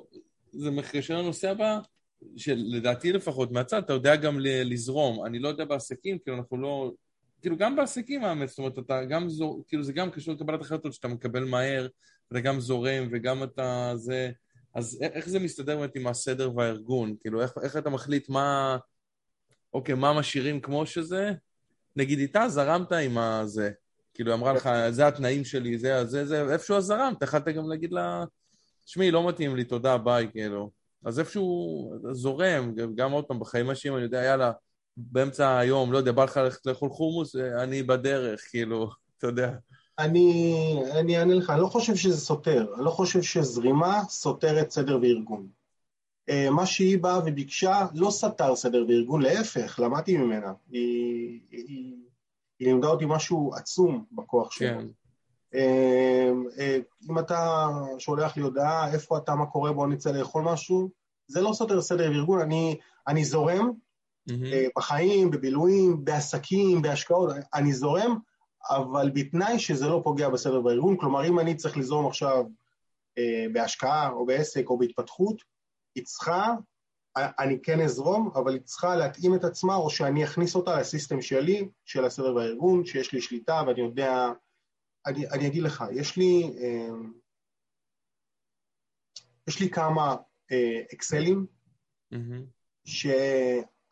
[0.52, 1.78] זה מקשר לנושא הבא,
[2.36, 5.26] שלדעתי לפחות מהצד, אתה יודע גם לזרום.
[5.26, 6.92] אני לא יודע בעסקים, כאילו אנחנו לא...
[7.46, 9.64] כאילו גם בעסקים האמת, זאת אומרת, אתה גם זור...
[9.68, 11.88] כאילו זה גם קשור לקבלת החלטות שאתה מקבל מהר,
[12.28, 14.30] אתה גם זורם וגם אתה זה...
[14.74, 17.16] אז איך זה מסתדר באמת עם הסדר והארגון?
[17.20, 18.76] כאילו, איך, איך אתה מחליט מה...
[19.74, 21.32] אוקיי, מה משאירים כמו שזה?
[21.96, 23.70] נגיד איתה זרמת עם הזה.
[24.14, 28.24] כאילו, אמרה לך, זה התנאים שלי, זה, זה, זה, איפשהו זרמת, יכלת גם להגיד לה,
[28.84, 30.70] תשמעי, לא מתאים לי, תודה, ביי, כאילו.
[31.04, 34.52] אז איפשהו זורם, גם- עוד פעם, בחיים האישיים, אני יודע, יאללה,
[34.96, 39.52] באמצע היום, לא יודע, בא לך ללכת לאכול חומוס, אה, אני בדרך, כאילו, אתה יודע.
[39.98, 44.98] אני, אני אענה לך, אני לא חושב שזה סותר, אני לא חושב שזרימה סותרת סדר
[45.02, 45.48] וארגון.
[46.28, 50.52] אה, מה שהיא באה וביקשה לא סתר סדר וארגון, להפך, למדתי ממנה.
[50.70, 51.96] היא, היא,
[52.58, 54.58] היא לימדה אותי משהו עצום בכוח.
[54.58, 54.86] כן,
[55.54, 56.78] אה, אה,
[57.10, 60.90] אם אתה שולח לי הודעה, איפה אתה, מה קורה, בוא נצא לאכול משהו,
[61.26, 62.78] זה לא סותר סדר וארגון, אני,
[63.08, 63.70] אני זורם
[64.30, 68.18] אה, בחיים, בבילויים, בעסקים, בהשקעות, אני זורם,
[68.70, 70.96] אבל בתנאי שזה לא פוגע בסדר בארגון.
[70.96, 72.44] כלומר, אם אני צריך לזרום עכשיו
[73.18, 75.42] אה, בהשקעה או בעסק או בהתפתחות,
[75.94, 76.54] היא צריכה,
[77.16, 81.68] אני כן אזרום, אבל היא צריכה להתאים את עצמה, או שאני אכניס אותה לסיסטם שלי,
[81.84, 84.32] של הסדר בארגון, שיש לי שליטה ואני יודע...
[85.06, 86.88] אני, אני אגיד לך, יש לי, אה,
[89.48, 90.16] יש לי כמה
[90.52, 91.46] אה, אקסלים
[92.10, 92.44] מהמם,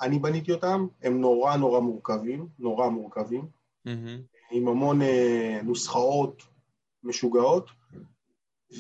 [0.05, 3.47] שאני בניתי אותם, הם נורא נורא מורכבים, נורא מורכבים,
[3.85, 6.43] מהמם, עם המון אה, נוסחאות
[7.03, 7.71] משוגעות,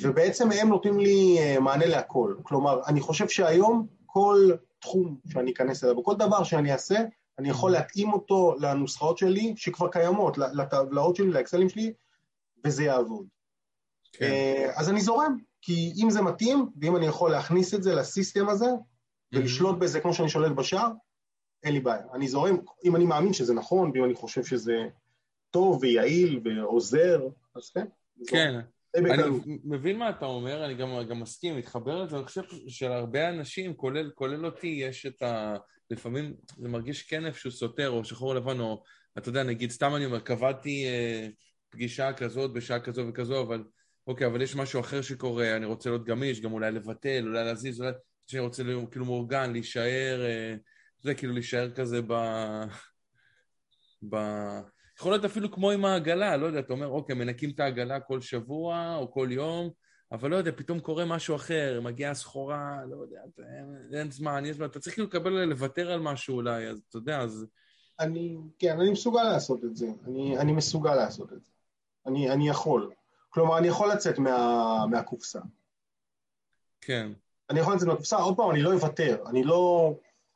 [0.00, 2.34] ובעצם הם נותנים לי אה, מענה להכל.
[2.42, 6.98] כלומר, אני חושב שהיום כל תחום שאני אכנס אליו, וכל דבר שאני אעשה,
[7.38, 11.92] אני יכול להתאים אותו לנוסחאות שלי, שכבר קיימות, לטבלאות שלי, לאקסלים שלי,
[12.64, 13.26] וזה יעבוד.
[14.12, 17.94] כן, אה, אז אני זורם, כי אם זה מתאים, ואם אני יכול להכניס את זה
[17.94, 18.68] לסיסטם הזה,
[19.32, 20.88] ולשלוט בזה כמו שאני שולט בשאר,
[21.64, 22.02] אין לי בעיה.
[22.14, 24.86] אני זורם, אם אני מאמין שזה נכון, ואם אני חושב שזה
[25.50, 27.84] טוב ויעיל ועוזר, אז כן.
[28.26, 28.60] כן.
[28.96, 29.22] אני.
[29.64, 34.10] מבין מה אתה אומר, אני גם, גם מסכים, מתחבר לזה, אני חושב שלהרבה אנשים, כולל,
[34.14, 35.56] כולל אותי, יש את ה...
[35.90, 38.82] לפעמים זה מרגיש כן איפשהו סותר, או שחור לבן, או
[39.18, 41.28] אתה יודע, נגיד, סתם אני אומר, קבעתי אה,
[41.70, 43.64] פגישה כזאת בשעה כזו וכזו, אבל
[44.06, 47.80] אוקיי, אבל יש משהו אחר שקורה, אני רוצה להיות גמיש, גם אולי לבטל, אולי להזיז,
[47.80, 47.92] אולי
[48.26, 50.54] שאני רוצה להיות כאילו מאורגן, להישאר, אה,
[51.04, 52.12] יודע, כאילו להישאר כזה ב...
[54.10, 54.16] ב...
[54.98, 58.20] יכול להיות אפילו כמו עם העגלה, לא יודע, אתה אומר, אוקיי, מנקים את העגלה כל
[58.20, 59.70] שבוע או כל יום,
[60.12, 64.46] אבל לא יודע, פתאום קורה משהו אחר, מגיעה סחורה, לא יודע, אתה- אין, אין זמן,
[64.46, 67.46] יש זמן, אתה צריך כאילו לקבל, לוותר על משהו אולי, אז אתה יודע, אז...
[68.00, 69.86] אני, כן, אני מסוגל לעשות את זה.
[70.06, 71.50] אני, אני מסוגל לעשות את זה.
[72.06, 72.90] אני, אני יכול.
[73.28, 75.40] כלומר, אני יכול לצאת מה, מהקופסה.
[76.80, 77.12] כן,
[77.50, 79.24] אני יכול לצאת מהקופסה, עוד פעם, אני לא אוותר.
[79.26, 79.94] אני לא...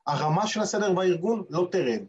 [0.09, 2.03] הרמה של הסדר בארגון לא תרד.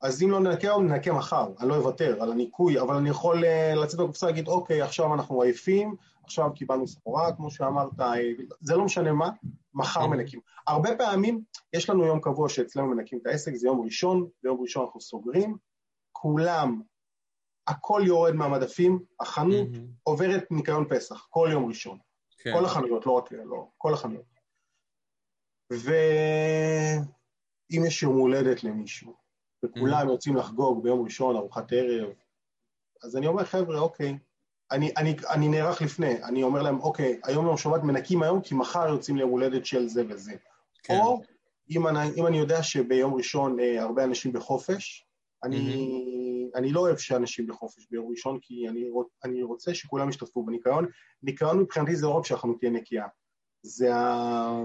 [0.00, 1.48] אז אם לא ננקה היום, ננקה מחר.
[1.60, 5.42] אני לא אוותר על הניקוי, אבל אני יכול אה, לצאת מהקופסה ולהגיד, אוקיי, עכשיו אנחנו
[5.42, 8.14] עייפים, עכשיו קיבלנו סחורה, כמו שאמרת, אה,
[8.60, 9.30] זה לא משנה מה,
[9.74, 10.06] מחר Mhm.
[10.06, 10.40] מנקים.
[10.66, 14.84] הרבה פעמים, יש לנו יום קבוע שאצלנו מנקים את העסק, זה יום ראשון, ביום ראשון
[14.84, 15.56] אנחנו סוגרים,
[16.12, 16.82] כולם,
[17.66, 19.68] הכל יורד מהמדפים, החנות
[20.02, 21.98] עוברת ניקיון פסח, כל יום ראשון.
[22.38, 24.24] כן, כל החנויות, לא רק, לא, כל החנויות.
[27.70, 29.14] ואם יש יום הולדת למישהו,
[29.64, 32.10] וכולם יוצאים לחגוג ביום ראשון, ארוחת ערב,
[33.02, 34.18] אז אני אומר, חבר'ה, אוקיי,
[34.70, 38.54] אני, אני, אני נערך לפני, אני אומר להם, אוקיי, היום יום שבת מנקים היום, כי
[38.54, 40.32] מחר יוצאים ליום הולדת של זה וזה.
[40.82, 41.22] כן, או
[41.70, 45.06] אם אני, אם אני יודע שביום ראשון אה, הרבה אנשים בחופש,
[45.44, 50.42] אני, אני לא אוהב שאנשים בחופש ביום ראשון, כי אני, רוצ, אני רוצה שכולם ישתתפו
[50.42, 50.86] בניקיון.
[51.22, 53.06] ניקיון מבחינתי זה לא רק שהחנות תהיה נקייה.
[53.62, 54.62] זה, ה...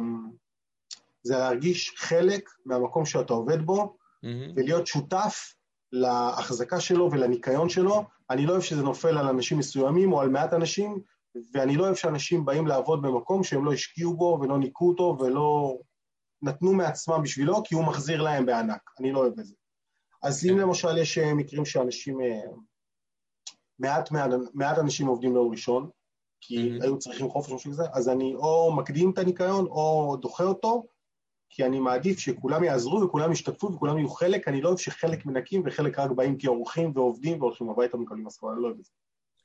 [1.24, 4.54] זה להרגיש חלק מהמקום שאתה עובד בו, מהמם.
[4.56, 5.54] ולהיות שותף
[5.92, 8.04] להחזקה שלו ולניקיון שלו.
[8.30, 11.00] אני לא אוהב שזה נופל על אנשים מסוימים או על מעט אנשים,
[11.54, 15.78] ואני לא אוהב שאנשים באים לעבוד במקום שהם לא השקיעו בו ולא ניקו אותו ולא
[16.42, 18.82] נתנו מעצמם בשבילו, כי הוא מחזיר להם בענק.
[19.00, 19.54] אני לא אוהב את זה.
[20.24, 20.58] אז אם כן.
[20.58, 22.42] למשל יש אה, מקרים שאנשים, אה,
[23.80, 25.90] מעט, מעט, מעט אנשים עובדים ביום ראשון,
[26.42, 26.82] כי מהמם.
[26.82, 30.84] היו צריכים חופש משהו כזה, אז אני או מקדים את הניקיון או דוחה אותו,
[31.56, 35.64] כי אני מעדיף שכולם יעזרו וכולם ישתתפו וכולם יהיו חלק, אני לא אוהב שחלק מנקים
[35.66, 38.92] וחלק רק באים כאורחים ועובדים והולכים הביתה ומקבלים משכורת, אני לא אוהב את זה.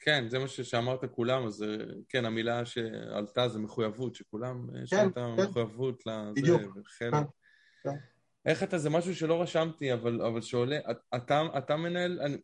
[0.01, 1.68] כן, זה מה שאמרת כולם, אז אה,
[2.09, 5.42] כן, המילה שעלתה זה מחויבות, שכולם, יש להם כן, את כן.
[5.42, 7.27] המחויבות לזה, בדיוק, וחלק.
[7.83, 7.90] כן.
[8.47, 12.37] איך אתה, זה משהו שלא רשמתי, אבל, אבל שעולה, את- אתה, אתה מנהל, אני,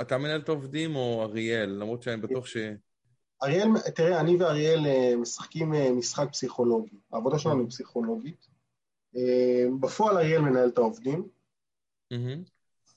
[0.00, 1.70] אתה מנהל את העובדים או אריאל?
[1.70, 2.56] למרות שאני בטוח ש...
[3.42, 6.96] אריאל, תראה, אני ואריאל אה, משחקים אה, משחק פסיכולוגי.
[7.12, 8.49] העבודה שלנו היא פסיכולוגית.
[9.16, 11.28] אה, בפועל אריאל מנהל את העובדים,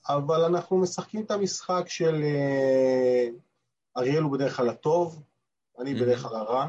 [0.08, 3.28] אבל אנחנו משחקים את המשחק של אה,
[3.96, 5.22] אריאל הוא בדרך כלל הטוב,
[5.78, 6.68] אני בדרך כלל הרע.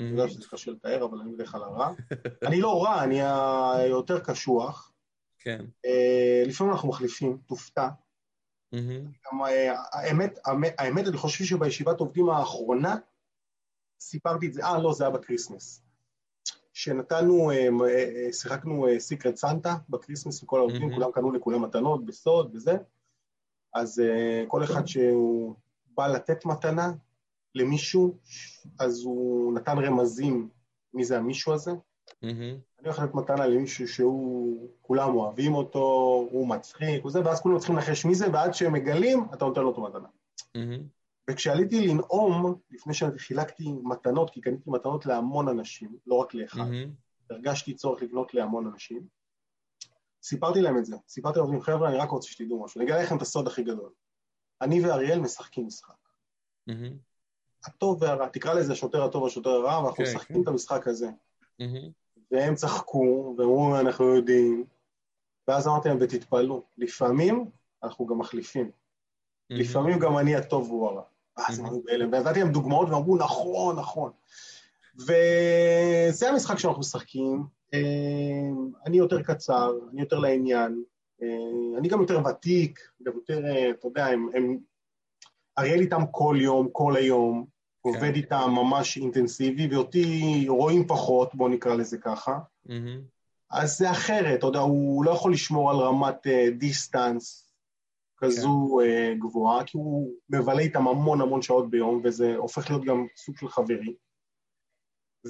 [0.00, 1.92] אני יודע שזה קשה לתאר, אבל אני בדרך כלל הרע.
[2.48, 4.92] אני לא רע, אני היותר קשוח.
[5.38, 5.64] כן.
[5.84, 7.88] אה, לפעמים אנחנו מחליפים, תופתע.
[9.26, 9.40] גם,
[9.92, 10.38] האמת,
[10.78, 12.96] האמת, אני חושב שבישיבת עובדים האחרונה
[14.00, 15.82] סיפרתי את זה, אה, לא, זה היה ב Christmas.
[16.76, 20.94] שנתנו, אה, אה, אה, שיחקנו Secret Santa ב Christmas עם כל העובדים, מהמם.
[20.94, 22.76] כולם קנו לכולם מתנות בסוד וזה.
[23.74, 24.02] אז
[24.48, 25.54] כל אחד שהוא
[25.94, 26.92] בא לתת מתנה
[27.54, 28.16] למישהו,
[28.78, 30.48] אז הוא נתן רמזים
[30.94, 31.70] מי זה המישהו הזה.
[32.22, 35.78] מהמם, אני הולך לתת מתנה למישהו שהוא, כולם אוהבים אותו,
[36.30, 39.72] הוא מצחיק וזה, ואז כולם צריכים לנחש מי זה, ועד שהם מגלים, אתה נותן לו
[39.72, 40.08] את המתנה.
[41.30, 46.90] וכשעליתי לנאום, לפני שחילקתי מתנות, כי קניתי מתנות להמון אנשים, לא רק לאחד, מהמם,
[47.30, 49.06] הרגשתי צורך לקנות להמון אנשים,
[50.22, 50.96] סיפרתי להם את זה.
[51.08, 52.80] סיפרתי לעובדים, חבר'ה, אני רק רוצה שתדעו משהו.
[52.80, 53.90] אני אגלה לכם את הסוד הכי גדול.
[54.62, 55.94] אני ואריאל משחקים משחק.
[56.66, 56.96] מהמם,
[57.64, 60.42] הטוב והרע, תקרא לזה השוטר הטוב והשוטר הרע, ואנחנו כן, משחקים כן.
[60.42, 61.10] את המשחק הזה.
[61.58, 61.90] מהמם,
[62.30, 64.64] והם צחקו, ואמרו, אנחנו יודעים.
[65.48, 67.50] ואז אמרתי להם, ותתפלאו, לפעמים
[67.82, 68.70] אנחנו גם מחליפים.
[69.50, 69.62] מהמם.
[69.62, 71.02] לפעמים גם אני הטוב והוא הרע.
[71.38, 71.66] ואז הם.
[71.66, 74.10] היו בהלם, ונתתי להם דוגמאות ואמרו, נכון, נכון.
[74.98, 77.44] וזה המשחק שאנחנו משחקים.
[77.74, 77.80] אה,
[78.86, 80.82] אני יותר קצר, אני יותר לעניין.
[81.22, 84.28] אה, אני גם יותר ותיק, גם יותר, אה, אתה יודע, הם...
[84.34, 84.58] הם...
[85.58, 87.44] אריאל איתם כל יום, כל היום,
[87.80, 92.38] עובד איתם ממש אינטנסיבי, ואותי רואים פחות, בואו נקרא לזה ככה.
[92.66, 93.00] מהמם,
[93.50, 96.26] אז זה אחרת, אתה יודע, הוא לא יכול לשמור על רמת
[96.58, 97.45] דיסטנס
[98.16, 103.06] כזו אה, גבוהה, כי הוא מבלה איתם המון המון שעות ביום, וזה הופך להיות גם
[103.16, 103.94] סוג של חברי.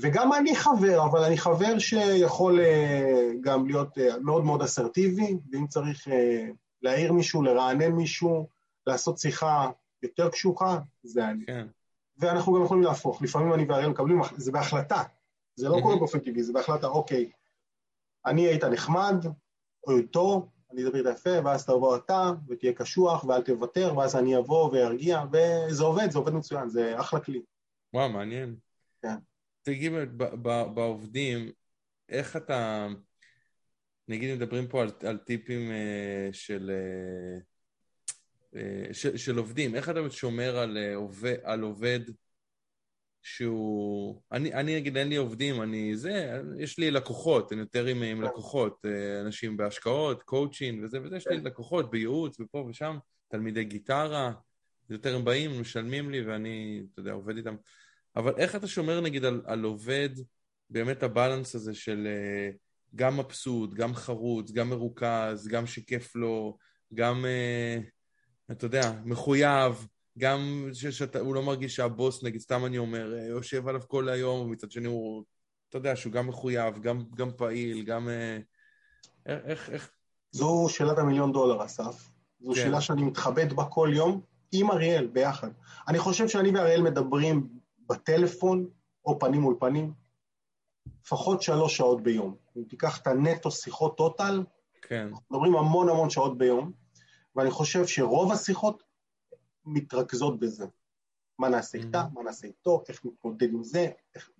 [0.03, 5.66] וגם אני חבר, אבל אני חבר שיכול אה, גם להיות אה, מאוד מאוד אסרטיבי, ואם
[5.66, 6.09] צריך
[6.83, 8.49] להעיר מישהו, לרענן מישהו,
[8.87, 9.70] לעשות שיחה
[10.03, 11.46] יותר קשוחה, זה אני.
[11.46, 11.66] כן.
[12.18, 13.22] ואנחנו גם יכולים להפוך.
[13.22, 15.03] לפעמים אני ואריאל מקבלים, זה בהחלטה.
[15.57, 15.79] זה לא.
[15.83, 17.31] קורה באופן טבעי, זה בהחלטה, אוקיי,
[18.27, 19.27] אני היית נחמד,
[19.87, 24.71] או איתו, אני אדבר יפה, ואז תבוא אתה, ותהיה קשוח, ואל תוותר, ואז אני אבוא
[24.73, 27.43] וארגיע, וזה עובד, זה עובד מצוין, זה אחלה כלי.
[27.95, 28.57] וואו, מעניין.
[29.03, 29.15] כן.
[29.62, 29.93] תגיד,
[30.75, 31.51] בעובדים,
[32.09, 32.89] איך אתה,
[34.09, 37.39] נגיד מדברים פה על, על טיפים אה, של, אה,
[38.61, 42.01] אה, של, של עובדים, איך אתה שומר על, אה, עובד, על עובד
[43.29, 44.23] שהוא...
[44.33, 48.23] אני, אני נגיד, אין לי עובדים, אני זה, יש לי לקוחות, אני יותר עם, עם
[48.23, 54.33] לקוחות, אה, אנשים בהשקעות, קואוצ'ין וזה וזה, יש לי לקוחות בייעוץ ופה ושם, תלמידי גיטרה,
[54.91, 57.57] יותר הם באים, משלמים לי ואני, אתה יודע, עובד איתם.
[58.17, 60.11] אבל איך אתה שומר נגיד על, על עובד,
[60.71, 62.51] באמת הבלנס הזה של אה,
[62.95, 66.59] גם מבסוט, גם חרוץ, גם מרוכז, גם שכיף לו,
[66.95, 67.79] גם, אה,
[68.51, 69.87] אתה יודע, מחויב,
[70.19, 74.71] גם שהוא לא מרגיש שהבוס, נגיד, סתם אני אומר, אה, יושב עליו כל היום, ומצד
[74.71, 75.25] שני הוא,
[75.69, 78.09] אתה יודע, שהוא גם מחויב, גם, גם פעיל, גם...
[78.09, 78.39] אה,
[79.27, 79.91] איך, איך...
[80.31, 82.11] זו שאלת המיליון דולר, אסף.
[82.41, 82.61] זו כן.
[82.61, 84.21] שאלה שאני מתחבט בה כל יום
[84.53, 85.51] עם אריאל ביחד.
[85.89, 87.49] אני חושב שאני ואריאל מדברים
[87.89, 88.69] בטלפון,
[89.05, 89.93] או פנים מול פנים,
[91.05, 92.37] לפחות שלוש שעות ביום.
[92.57, 94.45] אם תיקח את הנטו שיחות טוטל,
[94.83, 96.73] כן, מדברים המון המון שעות ביום,
[97.37, 98.83] ואני חושב שרוב השיחות
[99.67, 100.67] מתרכזות בזה.
[101.39, 102.14] מה נעשה איתה, Mhm.
[102.14, 104.31] מה נעשה איתו, איך נתמודד עם זה, איך...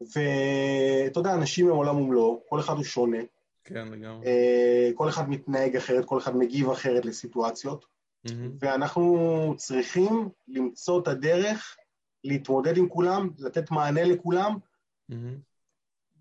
[0.00, 3.18] ואתה יודע, אנשים הם עולם ומלואו, כל אחד הוא שונה,
[3.64, 4.26] כן, לגמרי.
[4.26, 7.86] אה, כל אחד מתנהג אחרת, כל אחד מגיב אחרת לסיטואציות,
[8.24, 11.76] מהמם, ואנחנו צריכים למצוא את הדרך
[12.24, 14.56] להתמודד עם כולם, לתת מענה לכולם,
[15.08, 15.38] מהמם,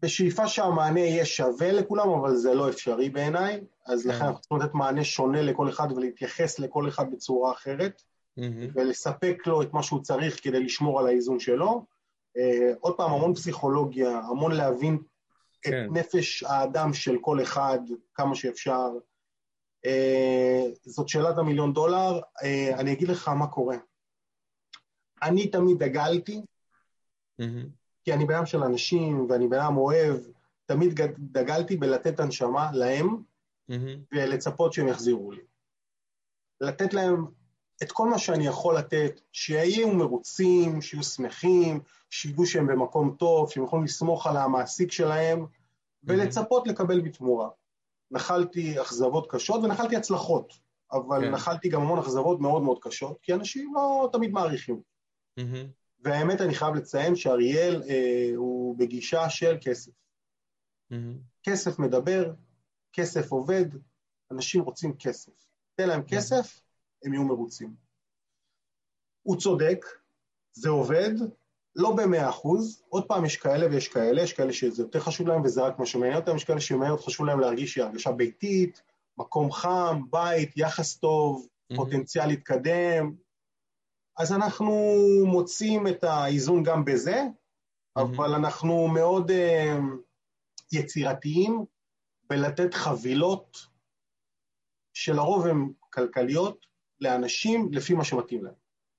[0.01, 4.09] בשאיפה שהמענה יהיה שווה לכולם, אבל זה לא אפשרי בעיניי, אז כן.
[4.09, 8.03] לכן אנחנו צריכים לתת מענה שונה לכל אחד ולהתייחס לכל אחד בצורה אחרת,
[8.37, 8.67] מהמם.
[8.73, 11.85] ולספק לו את מה שהוא צריך כדי לשמור על האיזון שלו.
[12.37, 14.97] אה, עוד פעם, המון פסיכולוגיה, המון להבין
[15.59, 15.87] את כן.
[15.91, 17.79] נפש האדם של כל אחד
[18.13, 18.89] כמה שאפשר.
[19.85, 23.77] אה, זאת שאלת המיליון דולר, אה, אני אגיד לך מה קורה.
[25.21, 26.41] אני תמיד דגלתי,
[27.39, 27.69] מהמם.
[28.03, 30.17] כי אני בן של אנשים ואני בן אדם אוהב,
[30.65, 33.17] תמיד דגלתי בלתת הנשמה להם
[33.69, 34.03] מהמם.
[34.11, 35.41] ולצפות שהם יחזירו לי.
[36.61, 37.25] לתת להם
[37.83, 43.63] את כל מה שאני יכול לתת, שיהיו מרוצים, שיהיו שמחים, שידעו שהם במקום טוב, שהם
[43.63, 45.45] יכולים לסמוך על המעסיק שלהם,
[46.03, 47.49] ולצפות לקבל בתמורה.
[48.11, 50.53] נחלתי אכזבות קשות ונחלתי הצלחות,
[50.91, 51.31] אבל כן.
[51.31, 54.81] נחלתי גם המון אכזבות מאוד מאוד קשות, כי אנשים לא תמיד מעריכים.
[55.37, 55.67] מהמם.
[55.99, 59.91] והאמת, אני חייב לציין שאריאל אה, הוא בגישה של כסף.
[60.89, 61.17] מהמם.
[61.43, 62.33] כסף מדבר,
[62.93, 63.65] כסף עובד,
[64.31, 65.31] אנשים רוצים כסף.
[65.75, 66.61] תן להם כסף,
[67.03, 67.75] הם יהיו מרוצים.
[69.23, 69.85] הוא צודק,
[70.53, 71.13] זה עובד,
[71.75, 75.41] לא במאה אחוז, עוד פעם יש כאלה ויש כאלה, יש כאלה שזה יותר חשוב להם
[75.43, 78.81] וזה רק מה שמעניין אותם, יש כאלה שמעניין חשוב להם להרגיש הרגשה ביתית,
[79.17, 81.83] מקום חם, בית, יחס טוב, מהמם.
[81.83, 83.15] פוטנציאל להתקדם.
[84.17, 84.73] אז אנחנו
[85.25, 87.23] מוצאים את האיזון גם בזה,
[87.95, 89.77] אבל אנחנו מאוד אה,
[90.71, 91.65] יצירתיים
[92.29, 93.57] בלתת חבילות
[94.93, 96.65] שלרוב הן כלכליות
[97.03, 98.53] לאנשים לפי מה שמתאים להם.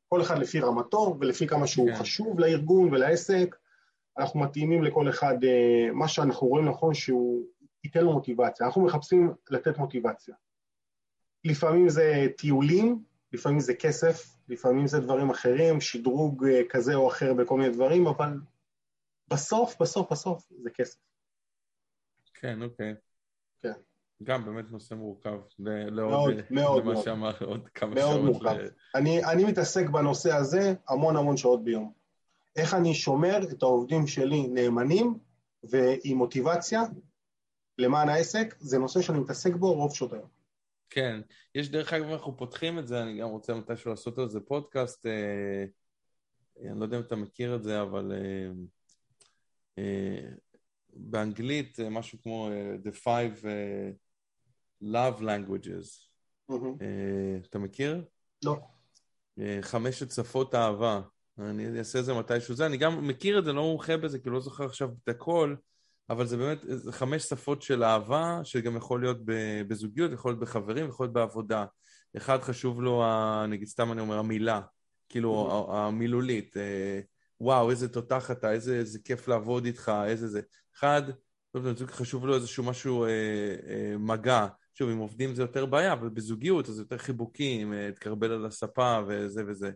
[0.08, 1.96] כל אחד לפי רמתו ולפי כמה שהוא כן.
[1.96, 3.56] חשוב לארגון ולעסק.
[4.18, 7.46] אנחנו מתאימים לכל אחד אה, מה שאנחנו רואים נכון שהוא
[7.84, 8.66] ייתן לו מוטיבציה.
[8.66, 10.34] אנחנו מחפשים לתת מוטיבציה.
[11.44, 17.34] לפעמים זה טיולים, לפעמים זה כסף, לפעמים זה דברים אחרים, שדרוג אה, כזה או אחר
[17.34, 18.40] בכל מיני דברים, אבל
[19.28, 20.98] בסוף, בסוף, בסוף זה כסף.
[22.34, 22.94] כן, אוקיי.
[23.62, 23.72] כן.
[24.22, 25.30] גם באמת נושא מורכב.
[25.58, 26.96] מאוד, לעוד, מאוד, למה.
[27.02, 28.24] שאמר עוד כמה מאוד שעות.
[28.24, 28.50] מורכב.
[28.60, 31.92] ל- אני, אני מתעסק בנושא הזה המון המון שעות ביום.
[32.56, 35.18] איך אני שומר את העובדים שלי נאמנים
[35.64, 36.82] ועם מוטיבציה
[37.78, 40.28] למען העסק, זה נושא שאני מתעסק בו רוב שעות היום.
[40.90, 41.20] כן,
[41.54, 45.06] יש דרך אגב, אנחנו פותחים את זה, אני גם רוצה מתישהו לעשות על זה פודקאסט,
[45.06, 45.64] אה,
[46.70, 48.50] אני לא יודע אם אתה מכיר את זה, אבל אה,
[49.78, 50.28] אה,
[50.96, 53.90] באנגלית אה, משהו כמו אה, The Five אה,
[54.92, 56.08] Love Languages,
[56.80, 58.04] אה, אתה מכיר?
[58.44, 58.56] לא.
[59.38, 61.00] אה, חמשת שפות אהבה.
[61.38, 62.66] אני אעשה את זה מתישהו זה.
[62.66, 65.54] אני גם מכיר את זה, לא מומחה בזה, כי לא זוכר עכשיו את הכל,
[66.10, 69.18] אבל זה באמת זה חמש שפות של אהבה, שגם יכול להיות
[69.68, 71.64] בזוגיות, יכול להיות בחברים, יכול להיות בעבודה.
[72.16, 73.02] אחד חשוב לו,
[73.48, 74.60] נגיד סתם אני אומר, המילה,
[75.08, 76.56] כאילו ה- המילולית.
[76.56, 77.00] אה,
[77.40, 80.40] וואו, איזה תותח אתה, איזה, איזה כיף לעבוד איתך, איזה זה.
[80.76, 81.02] אחד,
[81.54, 83.10] לזוג חשוב לו איזשהו משהו, אה,
[83.68, 84.46] אה, מגע.
[84.74, 88.98] שוב, עם עובדים זה יותר בעיה, אבל בזוגיות אז יותר חיבוקים, אה, תקרבל על הספה
[89.08, 89.70] וזה וזה.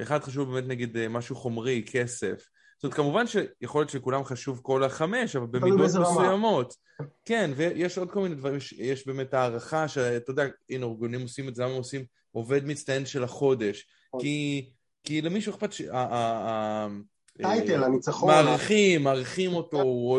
[0.00, 2.48] אחד חשוב באמת נגיד אה, משהו חומרי, כסף.
[2.76, 6.10] זאת אומרת, כמובן שיכול להיות שלכולם חשוב כל החמש, אבל במידות רמה.
[6.10, 6.74] מסוימות.
[7.24, 11.48] כן, ויש עוד כל מיני דברים, יש, יש באמת הערכה, שאתה יודע, הנה, ארגונים עושים
[11.48, 13.86] את זה, למה עושים עובד מצטיין של החודש?
[14.20, 14.70] כי,
[15.04, 15.82] כי למישהו אכפת ש...
[17.40, 18.28] ה- ה- ה- טייטל, אה, הניצחון.
[18.30, 19.78] מעריכים, מעריכים אותו,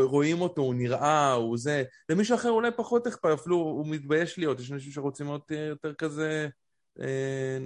[0.10, 1.84] רואים אותו, הוא נראה, הוא זה.
[2.10, 4.60] למישהו אחר אולי פחות אכפת, אפילו הוא מתבייש להיות.
[4.60, 6.48] יש אנשים שרוצים להיות אה, יותר כזה,
[7.02, 7.58] אה,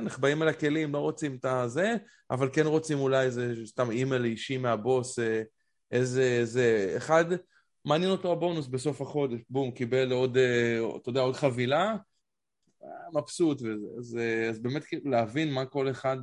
[0.00, 1.94] נחבאים על הכלים, לא רוצים את הזה,
[2.30, 5.42] אבל כן רוצים אולי איזה סתם אימייל אישי מהבוס, אה,
[5.90, 7.24] איזה, איזה, אחד,
[7.84, 11.96] מעניין אותו הבונוס בסוף החודש, בום, קיבל עוד, אה, אתה יודע, עוד חבילה,
[12.84, 13.86] אה, מבסוט וזה.
[13.98, 16.18] אז, אה, אז באמת כאילו להבין מה כל אחד...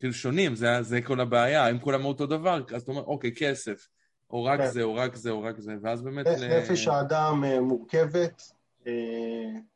[0.00, 3.88] כאילו שונים, זה, זה כל הבעיה, אם כולם אותו דבר, אז אתה אומר, אוקיי, כסף,
[4.30, 4.70] או רק כן.
[4.70, 6.26] זה, או רק זה, או רק זה, ואז באמת...
[6.26, 8.42] נ- ל- נפש האדם אה, מורכבת,
[8.86, 8.92] אה,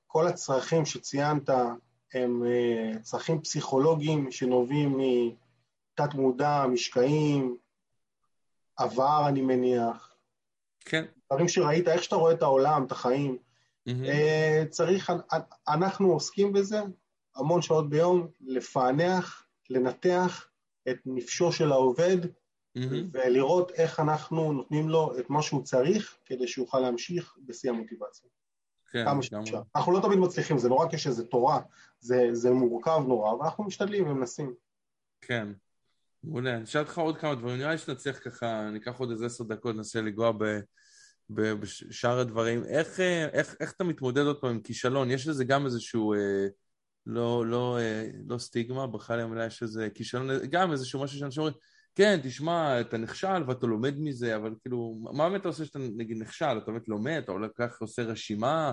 [0.07, 1.51] כל הצרכים שציינת
[2.15, 7.57] הם אה, צרכים פסיכולוגיים שנובעים מתת מודע, משקעים,
[8.77, 10.15] עבר אני מניח,
[10.81, 11.05] כן.
[11.33, 13.37] דברים שראית, איך שאתה רואה את העולם, את החיים.
[13.89, 15.13] אה, צריך,
[15.69, 16.81] אנחנו עוסקים בזה
[17.37, 19.40] המון שעות ביום, לפענח,
[19.71, 20.49] לנתח
[20.89, 22.17] את נפשו של העובד
[22.75, 23.09] מהמם.
[23.13, 28.31] ולראות איך אנחנו נותנים לו את מה שהוא צריך כדי שיוכל להמשיך בשיא המוטיבציה.
[28.91, 29.63] כן, כמה שאפשר.
[29.77, 31.61] אנחנו לא תמיד מצליחים, זה לא רק יש איזה תורה,
[32.01, 34.55] זה, זה מורכב נורא, אבל אנחנו משתדלים ומנסים.
[35.21, 35.49] כן.
[36.25, 36.57] מעולה.
[36.57, 39.77] אני אשאל אותך עוד כמה דברים, נראה לי שנצליח ככה, ניקח עוד איזה עשר דקות,
[39.77, 40.61] ננסה לנגוע ב...
[41.31, 42.65] בשאר הדברים.
[42.65, 45.11] איך, אה, איך, איך אתה מתמודד עוד פעם עם כישלון?
[45.11, 46.47] יש לזה גם איזשהו, אה,
[47.07, 51.59] לא, לא, אה, לא סטיגמה, בכלל המילה יש איזה כישלון, גם איזשהו משהו שאנשים אומרים,
[51.95, 56.19] כן, תשמע, אתה נכשל ואתה לומד מזה, אבל כאילו, מה באמת אתה עושה שאתה נגיד
[56.19, 56.59] נכשל?
[56.59, 58.73] אתה באמת לומד, אתה לקח, עושה רשימה,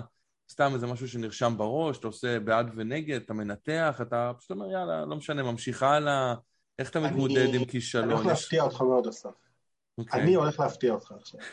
[0.50, 5.06] סתם איזה משהו שנרשם בראש, אתה עושה בעד ונגד, אתה מנתח, אתה פשוט אומר, יאללה,
[5.06, 6.34] לא משנה, ממשיך הלאה,
[6.78, 8.04] איך אתה מתמודד עם כישלון?
[8.04, 9.30] אני הולך להפתיע אותך מאוד, אסף.
[9.98, 10.22] אוקיי.
[10.22, 11.40] אני הולך להפתיע אותך עכשיו.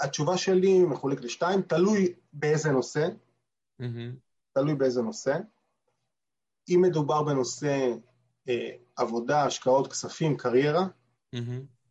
[0.00, 3.08] התשובה שלי מחולקת לשתיים, תלוי באיזה נושא,
[4.52, 5.38] תלוי באיזה נושא.
[6.68, 7.92] אם מדובר בנושא
[8.48, 10.86] אה, עבודה, השקעות, כספים, קריירה,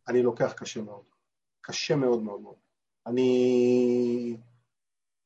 [0.08, 1.04] אני לוקח קשה מאוד.
[1.60, 2.56] קשה מאוד מאוד מאוד.
[3.06, 4.36] אני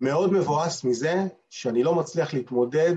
[0.00, 1.14] מאוד מבואס מזה
[1.50, 2.94] שאני לא מצליח להתמודד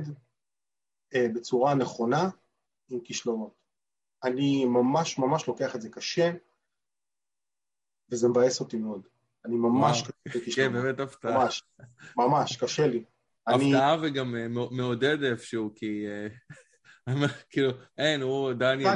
[1.15, 2.29] אה, בצורה נכונה
[2.89, 3.53] עם כישלונות.
[4.23, 6.31] אני ממש ממש לוקח את זה קשה,
[8.09, 9.07] וזה מבאס אותי מאוד.
[9.45, 11.37] אני ממש קשה כן, באמת הפתעה.
[11.37, 11.63] ממש,
[12.17, 13.03] ממש, קשה לי.
[13.47, 16.05] הפתעה וגם אה, מעודד איפשהו, כי...
[16.07, 16.27] אה,
[17.49, 18.91] כאילו, אין, הוא דניאל,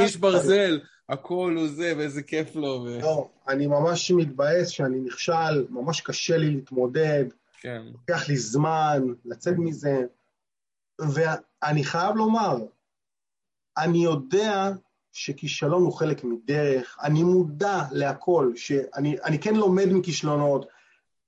[0.00, 2.86] איש ברזל, הכל הוא זה, ואיזה כיף לו.
[3.00, 7.24] לא, אני ממש מתבאס שאני נכשל, ממש קשה לי להתמודד.
[7.60, 7.82] כן.
[7.92, 10.02] לוקח לי זמן לצאת מזה.
[11.12, 12.56] ואני חייב לומר,
[13.78, 14.70] אני יודע
[15.12, 20.66] שכישלון הוא חלק מדרך, אני מודע להכל, שאני כן לומד מכישלונות.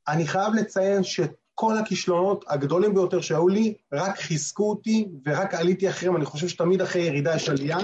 [0.09, 6.17] אני חייב לציין שכל הכישלונות הגדולים ביותר שהיו לי, רק חיזקו אותי ורק עליתי אחריהם.
[6.17, 7.79] אני חושב שתמיד אחרי ירידה יש עלייה,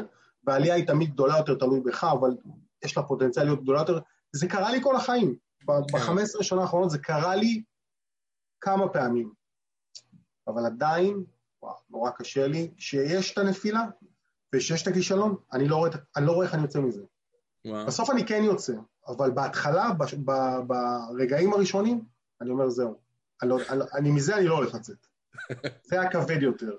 [0.44, 2.30] והעלייה היא תמיד גדולה יותר, תלוי בך, אבל
[2.84, 3.98] יש לה פוטנציאל להיות גדולה יותר.
[4.32, 5.34] זה קרה לי כל החיים.
[5.61, 5.66] כן.
[5.92, 7.62] ב-15 שנה האחרונות זה קרה לי
[8.61, 9.32] כמה פעמים.
[10.46, 11.24] אבל עדיין,
[11.62, 12.70] וואו, נורא קשה לי.
[12.76, 13.84] כשיש את הנפילה,
[14.55, 17.03] ושיש את הכישלון, אני לא רואה, אני לא רואה איך אני יוצא מזה.
[17.64, 17.86] וואו.
[17.86, 18.72] בסוף אני כן יוצא,
[19.09, 20.32] אבל בהתחלה, ב, ב,
[20.66, 22.05] ברגעים הראשונים,
[22.40, 23.01] אני אומר, זהו.
[23.42, 25.07] אני, לא, אני, אני, מזה אני לא הולך לצאת.
[25.88, 26.76] זה היה כבד יותר.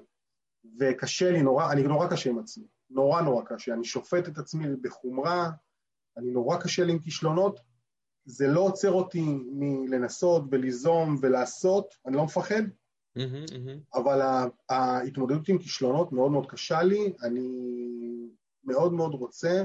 [0.79, 2.65] וקשה לי נורא, אני נורא קשה עם עצמי.
[2.89, 3.73] נורא נורא קשה.
[3.73, 5.49] אני שופט את עצמי בחומרה,
[6.17, 7.59] אני נורא קשה לי עם כישלונות.
[8.25, 12.63] זה לא עוצר אותי מלנסות וליזום ולעשות, אני לא מפחד,
[13.17, 13.99] Mm-hmm, mm-hmm.
[13.99, 14.19] אבל
[14.69, 17.47] ההתמודדות עם כישלונות מאוד מאוד קשה לי, אני
[18.63, 19.63] מאוד מאוד רוצה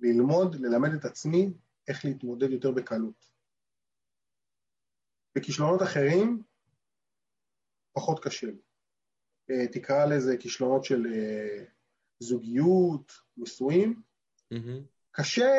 [0.00, 1.52] ללמוד, ללמד את עצמי
[1.88, 3.32] איך להתמודד יותר בקלות.
[5.36, 6.42] בכישלונות אחרים,
[7.92, 8.58] פחות קשה לי.
[9.50, 11.64] אה, תקרא לזה כישלונות של אה,
[12.18, 14.02] זוגיות, נישואים.
[14.54, 14.80] Mm-hmm.
[15.10, 15.50] קשה,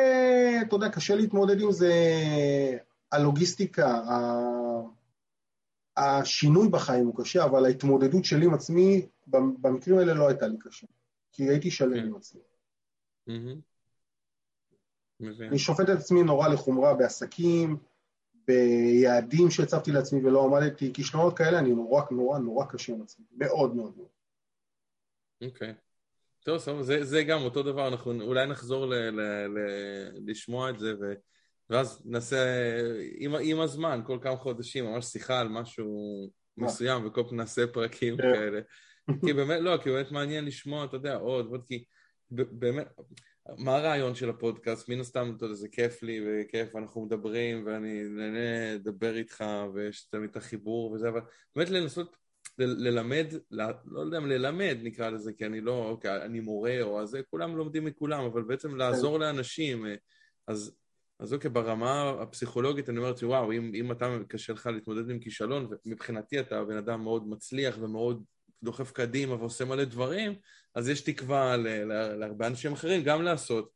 [0.62, 1.92] אתה יודע, קשה להתמודד עם זה,
[3.12, 4.02] הלוגיסטיקה,
[5.96, 10.86] השינוי בחיים הוא קשה, אבל ההתמודדות שלי עם עצמי, במקרים האלה לא הייתה לי קשה,
[11.32, 12.06] כי הייתי שלם כן.
[12.06, 12.40] עם עצמי.
[15.20, 17.76] אני שופט את עצמי נורא לחומרה בעסקים,
[18.46, 23.74] ביעדים שהצבתי לעצמי ולא עמדתי, כישלונות כאלה, אני נורא נורא נורא קשה עם עצמי, מאוד
[23.74, 24.08] מאוד מאוד.
[25.44, 25.74] אוקיי.
[26.44, 29.58] טוב, סבבה, זה, זה גם אותו דבר, אנחנו אולי נחזור ל, ל, ל,
[30.30, 31.12] לשמוע את זה, ו...
[31.70, 32.46] ואז נעשה,
[33.18, 38.16] עם, עם הזמן, כל כמה חודשים, ממש שיחה על משהו מסוים, וכל פעם נעשה פרקים
[38.16, 38.22] כן.
[38.22, 38.60] כאלה.
[39.26, 41.84] כי באמת, לא, כי באמת מעניין לשמוע, אתה יודע, עוד, עוד, כי
[42.30, 42.86] באמת,
[43.58, 44.88] מה הרעיון של הפודקאסט?
[44.88, 49.44] מן הסתם, אתה יודע, זה כיף לי וכיף, אנחנו מדברים, ואני נהנה לדבר איתך,
[49.74, 51.20] ויש תמיד את החיבור וזה, אבל
[51.56, 52.16] באמת לנסות
[52.58, 57.20] ללמד, לא יודע אם ללמד נקרא לזה, כי אני לא, אוקיי, אני מורה או הזה,
[57.30, 59.20] כולם לומדים מכולם, אבל בעצם לעזור כן.
[59.20, 59.86] לאנשים,
[60.46, 60.76] אז
[61.18, 65.18] אז אוקיי, ברמה הפסיכולוגית אני אומר לעצמי, וואו, אם, אם אתה קשה לך להתמודד עם
[65.18, 68.24] כישלון, ומבחינתי אתה בן אדם מאוד מצליח ומאוד
[68.62, 70.34] דוחף קדימה ועושה מלא דברים,
[70.74, 71.56] אז יש תקווה
[72.16, 73.70] להרבה אנשים אחרים גם לעשות.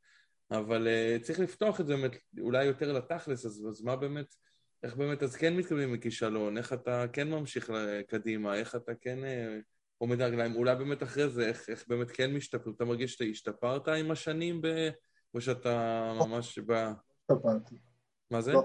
[0.50, 4.34] אבל uh, צריך לפתוח את זה באמת, אולי יותר לתכלס, אז, אז מה באמת,
[4.82, 7.70] איך באמת אז כן מתקדמים מכישלון, איך אתה כן ממשיך
[8.08, 9.62] קדימה, איך אתה כן uh,
[9.98, 13.24] עומד על רגליים, אולי באמת אחרי זה, איך, איך באמת כן משתפר, אתה מרגיש שאתה
[13.24, 14.88] השתפרת עם השנים, ב,
[15.34, 16.72] או שאתה ממש ב...
[17.30, 17.76] השתפרתי.
[18.30, 18.52] מה זה?
[18.52, 18.62] לא,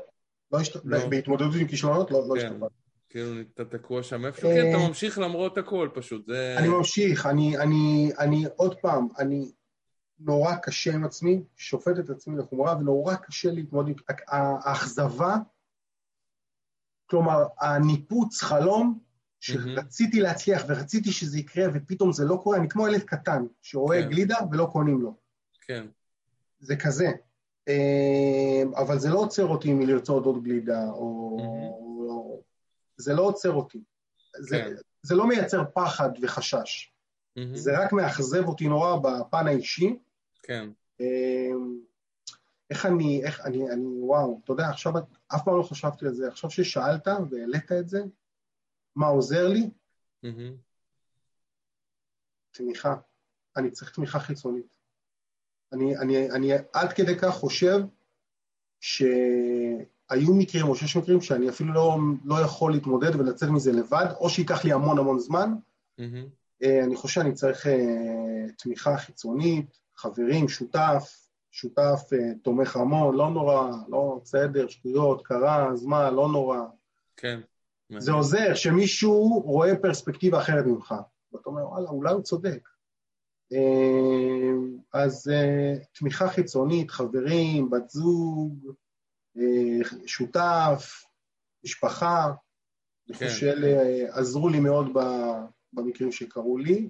[0.52, 0.86] לא, השת...
[0.86, 1.08] לא.
[1.10, 2.48] בהתמודדות עם כישלונות לא, לא כן.
[2.48, 2.74] השתפרתי.
[3.10, 6.56] כאילו אתה תקוע שם איפשהו, כן, אתה ממשיך למרות הכל פשוט, זה...
[6.58, 9.52] אני ממשיך, אני, אני, אני, עוד פעם, אני
[10.20, 13.96] נורא קשה עם עצמי, שופט את עצמי לחומרה, ונורא קשה להתמודד עם...
[14.28, 15.36] האכזבה,
[17.06, 19.00] כלומר, הניפוץ חלום,
[19.40, 24.10] שרציתי להצליח ורציתי שזה יקרה, ופתאום זה לא קורה, אני כמו ילד קטן, שרואה כן.
[24.10, 25.18] גלידה ולא קונים לו.
[25.62, 25.86] כן.
[26.60, 27.12] זה כזה.
[27.68, 31.38] אמ, אבל זה לא עוצר אותי מלרצות עוד גלידה, או...
[31.40, 31.84] Mm-hmm.
[32.98, 33.84] זה לא עוצר אותי.
[34.40, 34.76] זה, כן.
[35.02, 36.92] זה לא מייצר פחד וחשש.
[37.40, 37.56] Mm-hmm.
[37.56, 40.00] זה רק מאכזב אותי נורא בפן האישי.
[40.44, 40.70] כן.
[41.00, 41.80] אמ,
[42.70, 44.94] איך אני, איך אני, אני, וואו, אתה יודע, עכשיו,
[45.36, 48.04] אף פעם לא חשבתי על זה, עכשיו ששאלת והעלית את זה,
[48.96, 49.70] מה עוזר לי?
[50.26, 50.54] Mm-hmm.
[52.52, 52.96] תמיכה.
[53.58, 54.73] אני צריך תמיכה חיצונית.
[55.74, 57.80] אני, אני, אני עד כדי כך חושב
[58.82, 64.30] שהיו מקרים, או שיש מקרים, שאני אפילו לא, לא יכול להתמודד ולצאת מזה לבד, או
[64.30, 65.54] שייקח לי המון המון זמן.
[66.00, 66.66] Mm-hmm.
[66.84, 67.70] אני חושב שאני צריך uh,
[68.58, 76.14] תמיכה חיצונית, חברים, שותף, שותף uh, תומך המון, לא נורא, לא בסדר, שטויות, קרה, זמן,
[76.14, 76.60] לא נורא.
[77.18, 77.40] כן.
[77.98, 80.96] זה עוזר שמישהו רואה פרספקטיבה אחרת ממך.
[81.34, 82.70] ואתה אומר, וואלה, אולי הוא צודק.
[84.94, 85.32] אז
[85.94, 88.74] תמיכה חיצונית, חברים, בת זוג,
[90.06, 91.04] שותף,
[91.64, 92.34] משפחה,
[93.08, 93.34] אני חושב כן.
[93.36, 93.78] שאלה
[94.20, 94.88] עזרו לי מאוד
[95.74, 96.90] במקרים שקרו לי.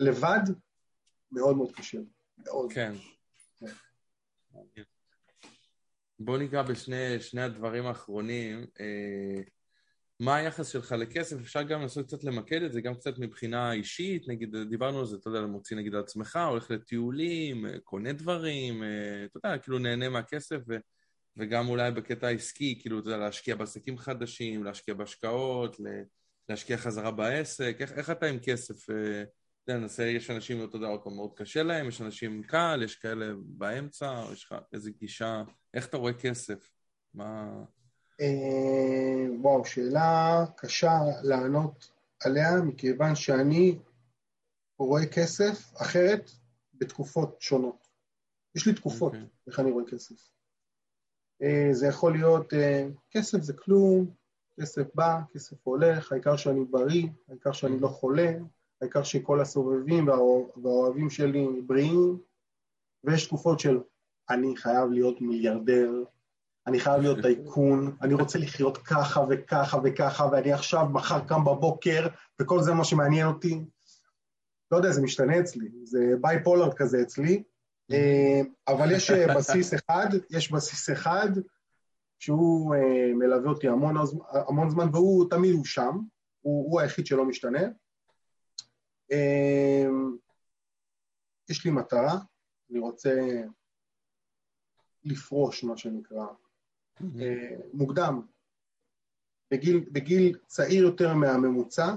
[0.00, 0.40] לבד,
[1.32, 1.98] מאוד מאוד קשה.
[2.38, 2.72] מאוד.
[2.72, 2.92] כן.
[3.58, 4.82] כן.
[6.18, 8.66] בוא ניגע בשני הדברים האחרונים.
[10.20, 11.36] מה היחס שלך לכסף?
[11.40, 15.16] אפשר גם לנסות קצת למקד את זה, גם קצת מבחינה אישית, נגיד, דיברנו על זה,
[15.16, 18.82] אתה יודע, מוציא נגיד על עצמך, הולך לטיולים, קונה דברים,
[19.24, 20.76] אתה יודע, כאילו נהנה מהכסף, ו,
[21.36, 25.76] וגם אולי בקטע העסקי, כאילו, אתה יודע, להשקיע בעסקים חדשים, להשקיע בהשקעות,
[26.48, 28.84] להשקיע חזרה בעסק, איך, איך אתה עם כסף?
[28.84, 32.80] אתה יודע, ננסה, יש אנשים, אתה יודע, עוד פעם, מאוד קשה להם, יש אנשים קל,
[32.84, 35.42] יש כאלה באמצע, יש לך איזה גישה,
[35.74, 36.70] איך אתה רואה כסף?
[37.14, 37.50] מה...
[38.20, 41.90] אה, וואו, שאלה קשה לענות
[42.24, 43.78] עליה, מכיוון שאני
[44.78, 46.30] רואה כסף אחרת
[46.74, 47.88] בתקופות שונות.
[48.54, 49.16] יש לי תקופות okay.
[49.16, 49.28] אוקיי.
[49.46, 50.30] איך אני רואה כסף.
[51.42, 54.10] אה, זה יכול להיות, אה, כסף זה כלום,
[54.60, 58.32] כסף בא, כסף הולך, העיקר שאני בריא, העיקר שאני לא חולה,
[58.80, 62.18] העיקר שכל הסובבים והאוהבים שלי בריאים,
[63.04, 63.80] ויש תקופות של
[64.30, 66.04] אני חייב להיות מיליארדר,
[66.68, 72.06] אני חייב להיות טייקון, אני רוצה לחיות ככה וככה וככה, ואני עכשיו, מחר קם בבוקר,
[72.40, 73.64] וכל זה מה שמעניין אותי.
[74.70, 77.42] לא יודע, זה משתנה אצלי, זה בייפולר כזה אצלי,
[77.92, 81.28] אה, אבל יש אה, בסיס אחד, יש בסיס אחד,
[82.18, 83.96] שהוא אה, מלווה אותי המון,
[84.48, 85.98] המון זמן, והוא תמיד הוא שם,
[86.40, 87.62] הוא, הוא היחיד שלא משתנה.
[91.48, 92.18] יש לי מטרה,
[92.70, 93.14] אני רוצה
[95.04, 96.26] לפרוש, מה שנקרא,
[97.72, 98.20] מוקדם,
[99.50, 101.94] בגיל, בגיל צעיר יותר מהממוצע,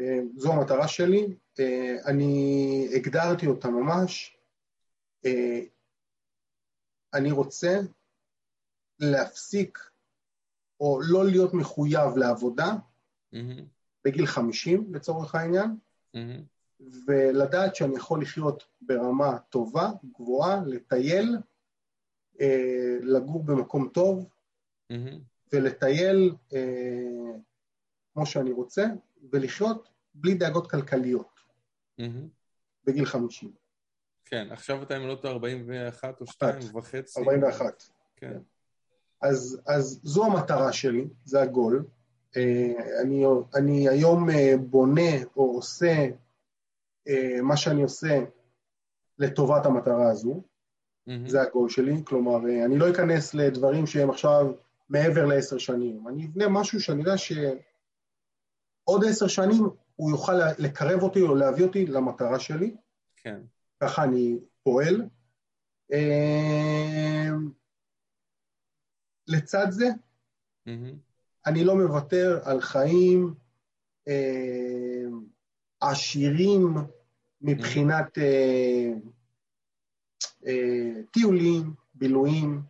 [0.00, 1.26] אה, זו המטרה שלי,
[1.60, 4.36] אה, אני הגדרתי אותה ממש,
[7.14, 7.80] אני רוצה
[9.00, 9.78] להפסיק
[10.80, 12.74] או לא להיות מחויב לעבודה
[14.04, 15.76] בגיל 50 לצורך העניין,
[17.06, 21.36] ולדעת שאני יכול לחיות ברמה טובה, גבוהה, לטייל,
[22.40, 24.28] אה, לגור במקום טוב
[24.92, 25.18] mm-hmm.
[25.52, 27.38] ולטייל אה,
[28.12, 28.86] כמו שאני רוצה,
[29.32, 31.40] ולחיות בלי דאגות כלכליות
[32.00, 32.28] mm-hmm.
[32.84, 33.52] בגיל 50.
[34.24, 37.20] כן, עכשיו אתה אם לא טועה 41 או 2 וחצי.
[37.20, 37.82] 41.
[38.16, 38.38] כן.
[39.22, 41.84] אז, אז זו המטרה שלי, זה הגול.
[42.36, 42.72] אה,
[43.02, 43.24] אני,
[43.54, 46.06] אני היום אה, בונה או עושה
[47.08, 48.24] אה, מה שאני עושה
[49.18, 50.42] לטובת המטרה הזו.
[51.08, 51.28] Mm-hmm.
[51.30, 54.52] זה הגול שלי, כלומר, אה, אני לא אכנס לדברים שהם עכשיו
[54.88, 56.08] מעבר לעשר שנים.
[56.08, 59.62] אני אבנה משהו שאני יודע שעוד עשר שנים
[59.96, 62.76] הוא יוכל לקרב אותי או להביא אותי למטרה שלי.
[63.16, 63.40] כן.
[63.80, 65.02] ככה אני פועל.
[65.92, 67.28] אה,
[69.28, 69.88] לצד זה,
[70.68, 70.94] mm-hmm.
[71.46, 73.34] אני לא מוותר על חיים
[74.08, 75.04] אה,
[75.80, 76.74] עשירים
[77.40, 78.18] מבחינת...
[78.18, 79.23] Mm-hmm.
[80.46, 82.62] אה, טיולים, בילויים,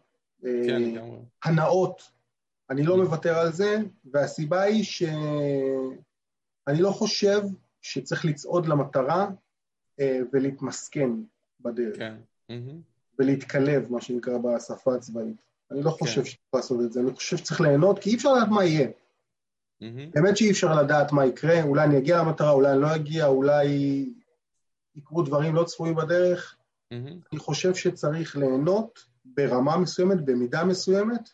[0.45, 0.83] אה, כן,
[1.45, 2.03] הנאות.
[2.71, 5.09] אני לא מוותר על זה, והסיבה היא שאני
[6.79, 7.41] לא חושב
[7.83, 9.27] שצריך לצעוד למטרה
[10.01, 11.11] אה, ולהתמסכן
[11.61, 11.99] בדרך.
[11.99, 12.15] כן.
[13.19, 15.37] ולהתקלב, מה שנקרא בשפה הצבאית.
[15.71, 16.27] אני לא חושב כן.
[16.27, 18.89] שצריך לעשות את זה, אני חושב שצריך ליהנות, כי אי אפשר לדעת מה יהיה.
[19.81, 23.67] באמת שאי אפשר לדעת מה יקרה, אולי אני אגיע למטרה, אולי אני לא אגיע, אולי
[24.97, 26.57] יקרו דברים לא צפויים בדרך.
[27.33, 31.29] אני חושב שצריך ליהנות ברמה מסוימת, במידה מסוימת,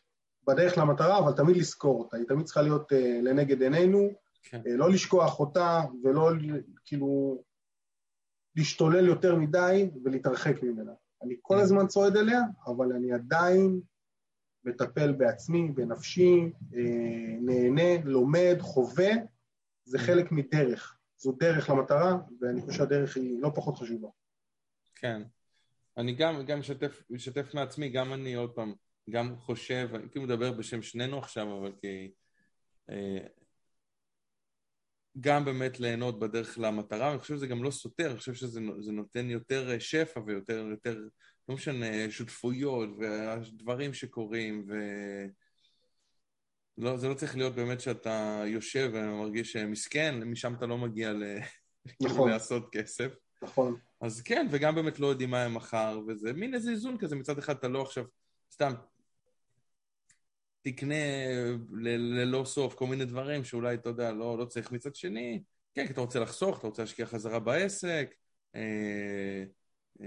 [0.47, 4.11] בדרך למטרה, אבל תמיד לזכור אותה, היא תמיד צריכה להיות uh, לנגד עינינו.
[4.43, 4.61] כן.
[4.61, 6.31] uh, לא לשכוח אותה ולא
[6.85, 7.43] כאילו
[8.57, 10.93] להשתולל יותר מדי ולהתרחק ממנה.
[11.23, 11.61] אני כל mm-hmm.
[11.61, 13.81] הזמן צועד אליה, אבל אני עדיין
[14.65, 16.77] מטפל בעצמי, בנפשי, uh,
[17.41, 19.11] נהנה, לומד, חווה,
[19.85, 20.01] זה mm-hmm.
[20.01, 20.97] חלק מדרך.
[21.19, 24.09] זו דרך למטרה, ואני חושב שהדרך היא לא פחות חשובה.
[24.95, 25.23] כן.
[26.01, 28.75] אני גם, גם משתף, משתף מעצמי, גם אני עוד פעם,
[29.11, 32.11] גם חושב, אני כאילו מדבר בשם שנינו עכשיו, אבל כי...
[32.91, 33.27] אה,
[35.21, 38.61] גם באמת ליהנות בדרך למטרה, אני חושב שזה גם לא סותר, אני חושב שזה
[38.93, 40.99] נותן יותר שפע ויותר, יותר,
[41.49, 44.75] לא משנה, שותפויות ודברים שקורים, ו...
[46.79, 51.25] לא, זה לא צריך להיות באמת שאתה יושב ומרגיש מסכן, משם אתה לא מגיע ל...
[52.03, 52.31] נכון.
[52.31, 53.13] לעשות כסף.
[53.43, 53.77] נכון.
[54.01, 57.39] אז כן, וגם באמת לא יודעים מה יהיה מחר, וזה מין איזה איזון כזה, מצד
[57.39, 58.05] אחד אתה לא עכשיו,
[58.53, 58.73] סתם,
[60.63, 60.95] תקנה
[61.91, 65.43] ללא סוף כל מיני דברים שאולי, אתה יודע, לא, לא צריך מצד שני,
[65.75, 68.15] כן, כי אתה רוצה לחסוך, אתה רוצה להשקיע חזרה בעסק,
[68.55, 69.45] אה,
[70.03, 70.07] אה,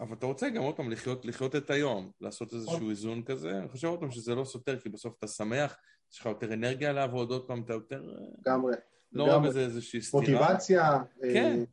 [0.00, 3.58] אבל אתה רוצה גם עוד פעם לחיות, לחיות את היום, לעשות איזשהו איזון כזה.
[3.58, 5.76] אני חושב עוד פעם שזה לא סותר, כי בסוף אתה שמח,
[6.12, 8.02] יש לך יותר אנרגיה לעבוד, עוד פעם אתה יותר...
[8.38, 8.74] לגמרי.
[9.12, 10.40] לא רואה בזה איזושהי סתירה.
[10.40, 10.98] מוטיבציה.
[11.22, 11.64] כן.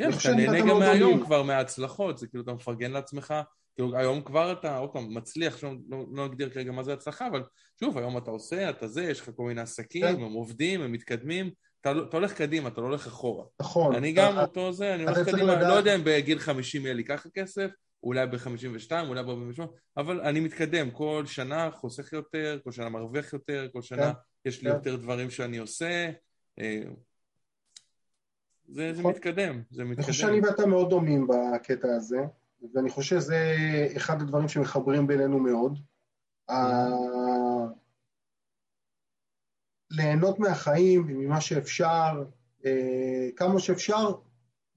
[0.00, 3.34] אה, כן, אתה נהנה גם מהיום כבר, מההצלחות, זה כאילו אתה מפרגן לעצמך,
[3.74, 7.26] כאילו היום כבר אתה, עוד פעם, מצליח, עכשיו לא, לא נגדיר כרגע מה זה הצלחה,
[7.26, 7.42] אבל
[7.80, 10.22] שוב, היום אתה עושה, אתה זה, יש לך כל מיני עסקים, כן.
[10.22, 13.44] הם עובדים, הם מתקדמים, אתה, לא, אתה הולך קדימה, אתה לא הולך אחורה.
[13.60, 13.94] נכון.
[13.94, 15.68] אני גם אותו זה, אני הולך קדימה, לדעת...
[15.68, 17.70] לא יודע אם בגיל 50 יהיה לי ככה כסף,
[18.02, 19.62] אולי ב-52, אולי ב-48,
[19.96, 24.48] אבל אני מתקדם, כל שנה חוסך יותר, כל שנה מרוויח יותר, כל שנה כן.
[24.48, 24.76] יש לי כן.
[24.76, 26.10] יותר דברים שאני עושה.
[28.68, 29.12] זה, זה נכון.
[29.12, 30.04] מתקדם, זה מתקדם.
[30.04, 32.18] אני חושב שאני ואתה מאוד דומים בקטע הזה,
[32.74, 33.56] ואני חושב שזה
[33.96, 35.78] אחד הדברים שמחברים בינינו מאוד.
[39.90, 42.24] ליהנות מהחיים וממה שאפשר,
[42.64, 44.14] אה, כמה שאפשר,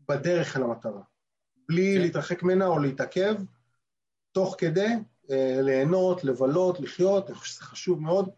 [0.10, 1.02] בדרך אל המטרה.
[1.70, 2.02] בלי כן.
[2.02, 3.36] להתרחק ממנה או להתעכב,
[4.32, 4.94] תוך כדי
[5.32, 8.30] אה, ליהנות, לבלות, לחיות, אני חושב שזה חשוב מאוד.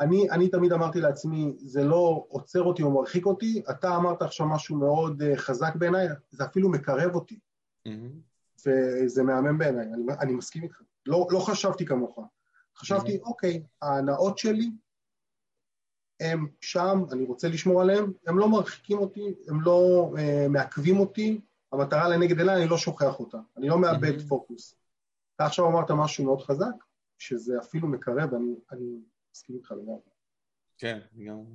[0.00, 4.46] אני, אני תמיד אמרתי לעצמי, זה לא עוצר אותי או מרחיק אותי, אתה אמרת עכשיו
[4.46, 7.38] משהו מאוד uh, חזק בעיניי, זה אפילו מקרב אותי.
[7.88, 8.60] Mm-hmm.
[8.66, 10.82] וזה מהמם בעיניי, אני, אני מסכים איתך.
[11.06, 12.18] לא, לא חשבתי כמוך.
[12.76, 13.26] חשבתי, mm-hmm.
[13.26, 14.70] אוקיי, ההנאות שלי,
[16.20, 21.40] הם שם, אני רוצה לשמור עליהם, הם לא מרחיקים אותי, הם לא uh, מעכבים אותי,
[21.72, 24.28] המטרה לנגד עיניי, אני לא שוכח אותה, אני לא מאבד mm-hmm.
[24.28, 24.74] פוקוס.
[25.36, 26.74] אתה עכשיו אמרת משהו מאוד חזק,
[27.18, 28.34] שזה אפילו מקרב,
[28.72, 28.98] אני
[29.38, 30.00] מסכים איתך לגמרי.
[30.78, 31.54] כן, לגמרי.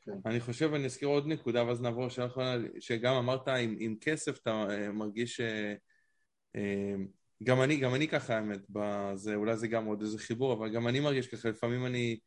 [0.00, 0.12] כן.
[0.26, 4.38] אני חושב, אני אזכיר עוד נקודה, ואז נעבור לשאלה האחרונה, שגם אמרת, עם, עם כסף
[4.42, 5.40] אתה uh, מרגיש...
[5.40, 5.44] Uh,
[6.56, 6.60] uh,
[7.42, 10.88] גם אני, גם אני ככה, האמת, בזה, אולי זה גם עוד איזה חיבור, אבל גם
[10.88, 12.18] אני מרגיש ככה, לפעמים אני...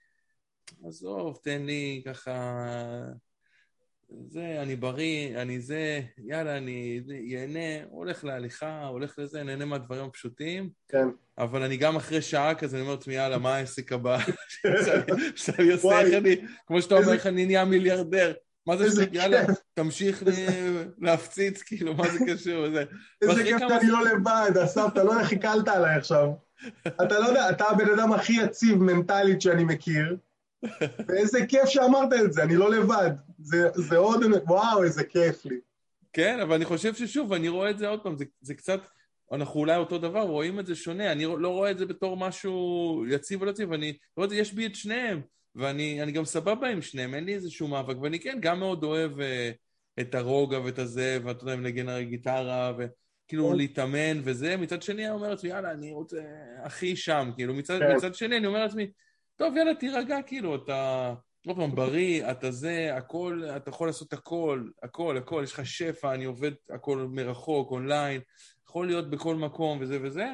[0.83, 2.65] עזוב, תן לי ככה...
[4.27, 10.69] זה, אני בריא, אני זה, יאללה, אני ייהנה, הולך להליכה, הולך לזה, נהנה מהדברים הפשוטים.
[10.89, 11.07] כן.
[11.37, 14.17] אבל אני גם אחרי שעה כזה, אני אומר לעצמי, יאללה, מה העסק הבא?
[15.35, 16.35] שאני עושה, איך אני,
[16.67, 18.33] כמו שאתה אומר, איך אני נהיה מיליארדר.
[18.67, 19.41] מה זה שאתה, יאללה,
[19.73, 20.23] תמשיך
[20.99, 22.65] להפציץ, כאילו, מה זה קשור?
[23.21, 26.29] איזה כיף שאני לא לבד, אסף, אתה לא חיכלת עליי עכשיו.
[26.87, 30.17] אתה לא יודע, אתה הבן אדם הכי יציב מנטלית שאני מכיר.
[31.07, 33.11] ואיזה כיף שאמרת את זה, אני לא לבד.
[33.41, 35.59] זה, זה עוד, וואו, איזה כיף לי.
[36.13, 38.81] כן, אבל אני חושב ששוב, אני רואה את זה עוד פעם, זה, זה קצת,
[39.31, 43.05] אנחנו אולי אותו דבר, רואים את זה שונה, אני לא רואה את זה בתור משהו
[43.09, 45.21] יציב או לא יציב, אני רואה את זה, יש בי את שניהם,
[45.55, 49.23] ואני גם סבבה עם שניהם, אין לי איזשהו מאבק, ואני כן, גם מאוד אוהב uh,
[49.99, 53.55] את הרוגע ואת הזה, ואתה יודע, לנגן על גיטרה, וכאילו כן.
[53.55, 56.21] להתאמן וזה, מצד שני אני אומר לעצמי, יאללה, אני רוצה
[56.63, 57.95] הכי שם, כאילו, מצד, כן.
[57.95, 58.91] מצד שני אני אומר לעצמי,
[59.35, 61.13] טוב, יאללה, תירגע, כאילו, אתה...
[61.47, 66.13] עוד פעם, בריא, אתה זה, הכל, אתה יכול לעשות הכל, הכל, הכל, יש לך שפע,
[66.13, 68.21] אני עובד הכל מרחוק, אונליין,
[68.67, 70.25] יכול להיות בכל מקום וזה וזה.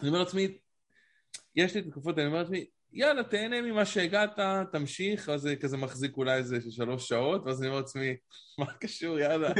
[0.00, 0.58] אני אומר לעצמי,
[1.56, 4.38] יש לי את התקופות אני אומר לעצמי, יאללה, תהנה ממה שהגעת,
[4.72, 8.16] תמשיך, אז זה כזה מחזיק אולי איזה שלוש שעות, ואז אני אומר לעצמי,
[8.58, 9.52] מה קשור, יאללה.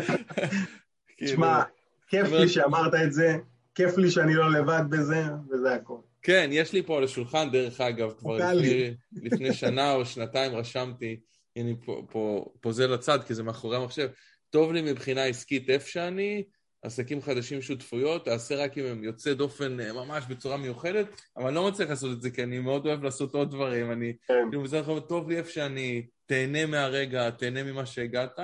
[1.20, 1.62] תשמע,
[2.08, 3.36] כיף לי שאמרת את זה,
[3.74, 6.00] כיף לי שאני לא לבד בזה, וזה הכל.
[6.22, 8.94] כן, יש לי פה על השולחן, דרך אגב, כבר לפני,
[9.24, 11.20] לפני שנה או שנתיים רשמתי,
[11.56, 14.08] הנה פה, פה, פה זה לצד, כי זה מאחורי המחשב.
[14.50, 16.44] טוב לי מבחינה עסקית איפה שאני,
[16.82, 21.06] עסקים חדשים, שותפויות, תעשה רק אם הם יוצא דופן אה, ממש בצורה מיוחדת,
[21.36, 23.92] אבל אני לא מצליח לעשות את זה, כי אני מאוד אוהב לעשות עוד דברים.
[23.92, 24.34] אני, כן.
[24.50, 28.38] כאילו, בזה נכון, טוב לי איפה שאני, תהנה מהרגע, תהנה ממה שהגעת,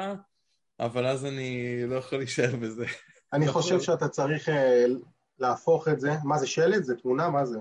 [0.81, 2.87] אבל אז אני לא יכול להישאר בזה.
[3.33, 4.85] אני חושב שאתה צריך אה,
[5.39, 6.85] להפוך את זה, מה זה שלט?
[6.85, 7.31] זה תמונה?
[7.31, 7.59] מה זה?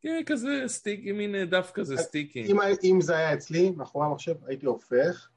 [0.00, 2.46] כן, כזה סטיק, מין דף כזה סטיקי.
[2.46, 5.28] אם, אם זה היה אצלי, מאחורי המחשב, הייתי הופך,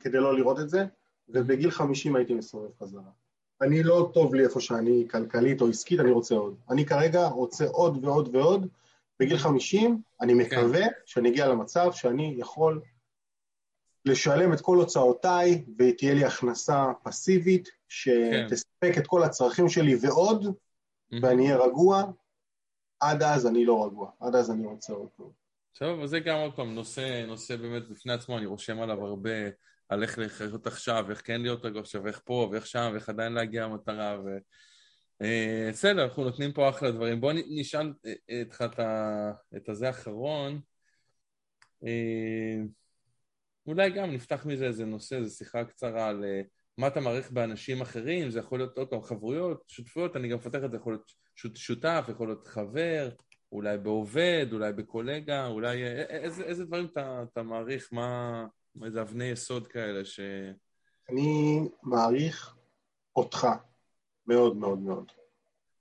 [0.00, 0.86] כדי לא לראות את זה,
[1.28, 3.10] ובגיל 50 הייתי מסובב חזרה.
[3.62, 6.56] אני לא טוב לי איפה שאני כלכלית או עסקית, אני רוצה עוד.
[6.70, 8.68] אני כרגע רוצה עוד ועוד ועוד.
[9.20, 10.38] בגיל 50 אני כן.
[10.38, 10.92] מקווה כן.
[11.06, 12.80] שאני אגיע למצב שאני יכול
[14.04, 19.00] לשלם את כל הוצאותיי ותהיה לי הכנסה פסיבית שתספק כן.
[19.00, 20.46] את כל הצרכים שלי ועוד.
[21.22, 22.04] ואני אהיה רגוע.
[23.00, 25.30] עד אז אני לא רגוע, עד אז אני רוצה עוד פעם.
[25.72, 29.30] עכשיו, אבל זה גם עוד פעם נושא, נושא באמת בפני עצמו, אני רושם עליו הרבה,
[29.88, 33.32] על איך לחיות עכשיו, איך כן להיות רגוע עכשיו, איך פה ואיך שם, ואיך עדיין
[33.32, 34.28] להגיע למטרה, ו...
[35.22, 37.20] אה, בסדר, אנחנו נותנים פה אחלה דברים.
[37.20, 37.92] בוא נשאל
[38.42, 38.80] אותך את,
[39.56, 40.60] את הזה האחרון.
[41.84, 42.56] אה,
[43.66, 46.42] אולי גם נפתח מזה איזה נושא, איזו שיחה קצרה על אה,
[46.78, 50.58] מה אתה מעריך באנשים אחרים, זה יכול להיות עוד פעם חברויות, שותפויות, אני גם מפתח
[50.64, 53.08] את זה, יכול להיות שותף, יכול להיות חבר,
[53.52, 55.84] אולי בעובד, אולי בקולגה, אולי...
[56.08, 57.88] איזה, איזה דברים אתה, אתה מעריך?
[57.92, 58.46] מה...
[58.84, 60.20] איזה אבני יסוד כאלה ש...
[61.10, 62.56] אני מעריך
[63.16, 63.46] אותך
[64.26, 65.12] מאוד מאוד מאוד.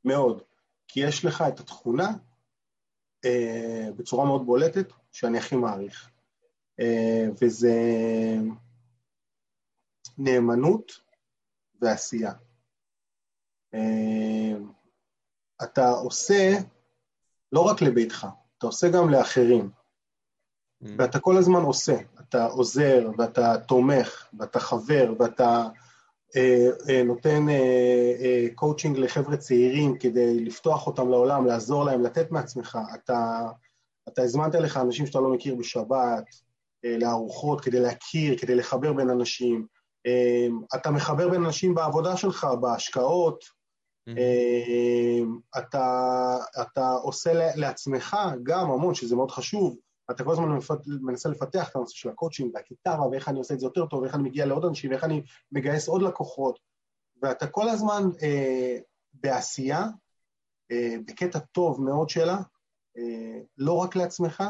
[0.06, 0.42] מאוד.
[0.88, 2.12] כי יש לך את התכונה
[3.26, 6.10] אה, בצורה מאוד בולטת שאני הכי מעריך.
[6.80, 7.74] אה, וזה
[10.18, 10.92] נאמנות
[11.82, 12.34] ועשייה.
[13.74, 14.54] אה,
[15.64, 16.58] אתה עושה
[17.52, 19.70] לא רק לביתך, אתה עושה גם לאחרים.
[20.84, 20.88] Mm.
[20.98, 25.68] ואתה כל הזמן עושה, אתה עוזר, ואתה תומך, ואתה חבר, ואתה
[26.36, 32.32] אה, אה, נותן אה, אה, קואוצ'ינג לחבר'ה צעירים כדי לפתוח אותם לעולם, לעזור להם, לתת
[32.32, 32.78] מעצמך.
[32.94, 33.50] אתה,
[34.08, 36.24] אתה הזמנת לך אנשים שאתה לא מכיר בשבת,
[36.86, 39.68] אה, לארוחות, כדי להכיר, כדי לחבר בין אנשים.
[40.06, 43.64] אה, אתה מחבר בין אנשים בעבודה שלך, בהשקעות,
[44.10, 45.58] Mm-hmm.
[45.58, 49.78] אתה, אתה עושה לעצמך גם המון, שזה מאוד חשוב,
[50.12, 50.60] אתה כל הזמן
[51.02, 54.16] מנסה לפתח את הנושא של הקואוצ'ינג והקיטרה, ואיך אני עושה את זה יותר טוב, ואיך
[54.16, 56.60] אני מגיע לעוד אנשים, ואיך אני מגייס עוד לקוחות,
[57.22, 58.78] ואתה כל הזמן אה,
[59.14, 59.86] בעשייה,
[60.72, 62.38] אה, בקטע טוב מאוד שלה,
[62.98, 64.44] אה, לא רק לעצמך,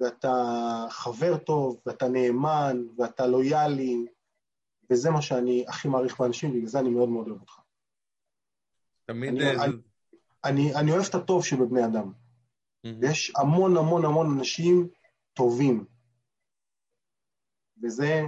[0.00, 0.32] ואתה
[0.90, 4.06] חבר טוב, ואתה נאמן, ואתה לויאלי,
[4.90, 7.60] וזה מה שאני הכי מעריך באנשים, ובגלל זה אני מאוד מאוד אוהב אותך.
[9.04, 9.28] תמיד...
[9.28, 9.72] אני, אני,
[10.44, 12.12] אני, אני אוהב את הטוב שבבני אדם.
[12.12, 12.88] Mm-hmm.
[13.02, 14.88] יש המון המון המון אנשים
[15.34, 15.84] טובים,
[17.82, 18.22] וזה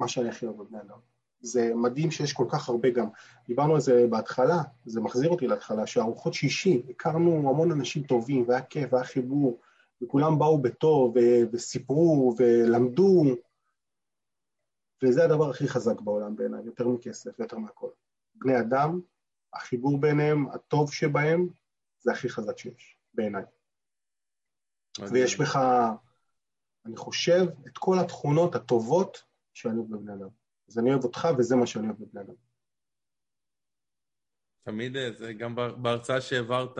[0.00, 0.98] מה שאני הכי אוהב בבני אדם.
[1.40, 3.08] זה מדהים שיש כל כך הרבה גם.
[3.48, 8.62] דיברנו על זה בהתחלה, זה מחזיר אותי להתחלה, שארוחות שישי, הכרנו המון אנשים טובים, והיה
[8.62, 9.58] כיף, והיה חיבור,
[10.02, 13.24] וכולם באו בטוב, ו- וסיפרו, ולמדו,
[15.02, 17.90] וזה הדבר הכי חזק בעולם בעיניי, יותר מכסף, יותר מהכל.
[18.34, 19.00] בני אדם,
[19.54, 21.48] החיבור ביניהם, הטוב שבהם,
[21.98, 22.96] זה הכי חזק שיש.
[23.14, 23.42] בעיניי.
[25.12, 25.58] ויש בך,
[26.86, 29.24] אני חושב, את כל התכונות הטובות
[29.54, 30.28] שאני אוהב בבני אדם.
[30.68, 32.34] אז אני אוהב אותך, וזה מה שאני אוהב בבני אדם.
[34.62, 36.78] תמיד, אה, זה גם בהרצאה שהעברת,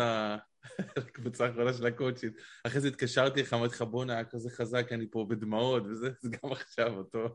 [0.96, 2.32] לקבוצה האחרונה של הקואוצ'ית,
[2.64, 6.52] אחרי זה התקשרתי לך, אמרתי לך, בואנה, היה כזה חזק, אני פה בדמעות, וזה גם
[6.52, 7.28] עכשיו אותו,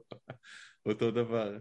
[0.85, 1.57] אותו דבר.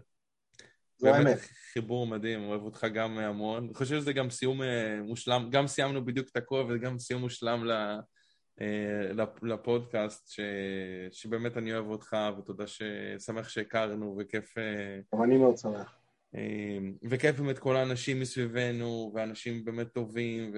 [0.97, 1.39] זו האמת.
[1.73, 3.63] חיבור מדהים, אוהב אותך גם המון.
[3.63, 7.69] אני חושב שזה גם סיום אה, מושלם, גם סיימנו בדיוק את הכול, וגם סיום מושלם
[8.61, 9.11] אה,
[9.41, 10.39] לפודקאסט, ש...
[11.11, 14.57] שבאמת אני אוהב אותך, ותודה ששמח שהכרנו, וכיף...
[14.57, 16.02] אה, גם אני מאוד שמח.
[17.09, 20.57] וכיף באמת כל האנשים מסביבנו, ואנשים באמת טובים, ו...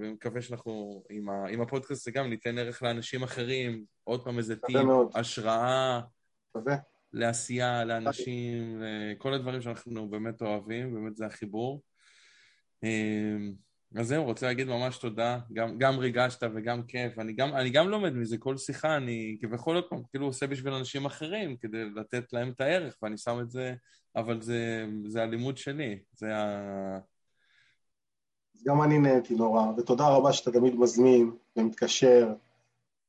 [0.00, 1.48] ומקווה שאנחנו עם, ה...
[1.48, 4.76] עם הפודקאסט הזה גם ניתן ערך לאנשים אחרים, עוד פעם איזה טיפ,
[5.14, 6.00] השראה.
[6.56, 6.76] מקווה.
[7.12, 8.82] לעשייה, לאנשים,
[9.18, 11.82] כל הדברים שאנחנו באמת אוהבים, באמת זה החיבור.
[12.82, 13.52] אמ,
[13.96, 17.88] אז זהו, רוצה להגיד ממש תודה, גם, גם ריגשת וגם כיף, אני גם, אני גם
[17.88, 22.32] לומד מזה, כל שיחה אני כביכול עוד פעם, כאילו עושה בשביל אנשים אחרים, כדי לתת
[22.32, 23.74] להם את הערך, ואני שם את זה,
[24.16, 26.98] אבל זה, זה הלימוד שלי, זה ה...
[28.64, 32.34] גם אני נהניתי נורא, ותודה רבה שאתה תמיד מזמין ומתקשר,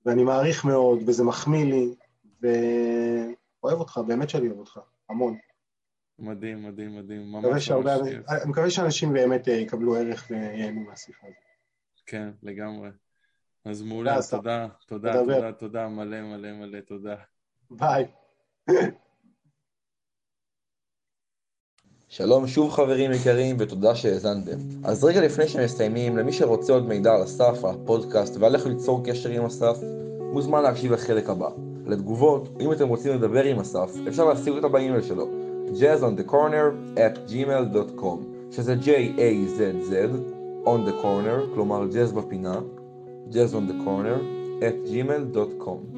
[0.06, 1.96] ואני מעריך מאוד, וזה מחמיא לי,
[2.44, 2.48] ו...
[3.64, 4.80] אוהב אותך, באמת שאני אוהב אותך,
[5.10, 5.38] המון.
[6.20, 8.30] מדהים, מדהים, מדהים, ממש ממש כיף.
[8.30, 11.38] אני מקווה שאנשים באמת אה, יקבלו ערך וייהנו מהשיחה הזאת.
[12.06, 12.90] כן, לגמרי.
[13.66, 17.16] אז מעולה, תודה, תודה, תודה, תודה, מלא מלא מלא תודה.
[17.72, 18.08] ביי.
[22.14, 24.58] שלום שוב חברים יקרים ותודה שהאזנתם.
[24.84, 29.02] אז רגע לפני שמסיימים, למי שרוצה עוד מידע על אסף, על הפודקאסט ועל איך ליצור
[29.04, 29.78] קשר עם אסף,
[30.34, 31.50] מוזמן להקשיב לחלק הבא.
[31.86, 35.28] לתגובות, אם אתם רוצים לדבר עם אסף, אפשר להשיג אותה באימייל שלו,
[35.68, 38.18] jazzonthecorner at gmail.com,
[38.52, 39.94] שזה J-A-Z-Z,
[40.66, 42.60] on the corner, כלומר jazz בפינה,
[43.30, 44.20] jazz on the corner,
[44.62, 45.98] at gmail.com.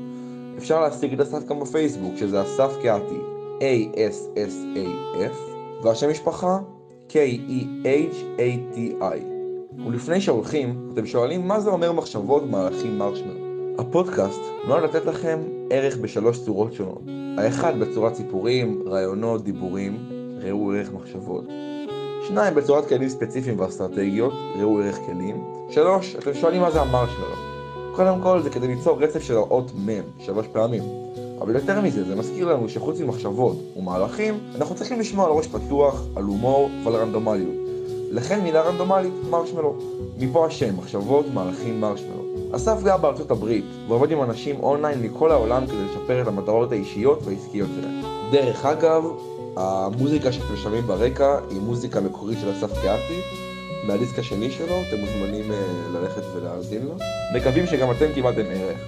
[0.57, 3.19] אפשר להשיג את אסף גם בפייסבוק, שזה אסף קאטי,
[3.59, 5.52] A-S-S-A-F,
[5.83, 6.59] והשם משפחה,
[7.09, 9.03] K-E-H-A-T-I.
[9.87, 13.37] ולפני שהולכים, אתם שואלים מה זה אומר מחשבות מהלכים מרשמר.
[13.77, 17.01] הפודקאסט נועד לתת לכם ערך בשלוש צורות שונות.
[17.37, 19.97] האחד בצורת סיפורים, רעיונות, דיבורים,
[20.41, 21.43] ראו ערך מחשבות.
[22.27, 25.43] שניים בצורת כלים ספציפיים ואסטרטגיות, ראו ערך כלים.
[25.69, 27.35] שלוש, אתם שואלים מה זה המרשמלו.
[27.95, 31.02] קודם כל זה כדי ליצור רצף של האות מ' שלוש פעמים.
[31.43, 36.03] אבל יותר מזה, זה מזכיר לנו שחוץ ממחשבות ומהלכים, אנחנו צריכים לשמוע על ראש פתוח,
[36.15, 37.55] על הומור ועל רנדומליות.
[38.11, 39.75] לכן מילה רנדומלית, מרשמלו.
[40.17, 42.23] מפה השם, מחשבות, מהלכים, מרשמלו.
[42.55, 47.19] אסף גר בארצות הברית, ועובד עם אנשים אונליין מכל העולם כדי לשפר את המטרות האישיות
[47.23, 48.01] והעסקיות שלהם.
[48.31, 49.03] דרך אגב,
[49.57, 53.19] המוזיקה שאתם שומעים ברקע היא מוזיקה מקורית של אסף קהתי,
[53.83, 55.53] מהדיסק השני שלו, אתם מוזמנים uh,
[55.93, 56.93] ללכת ולהאזין לו.
[57.35, 58.79] מקווים שגם אתם קיבלתם ערך,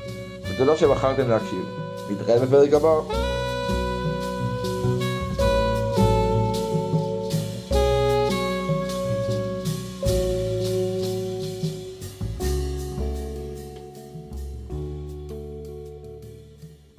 [0.51, 1.84] ותודה שבחרתם להקשיב.
[2.07, 3.05] wie ein Reifenfelger war.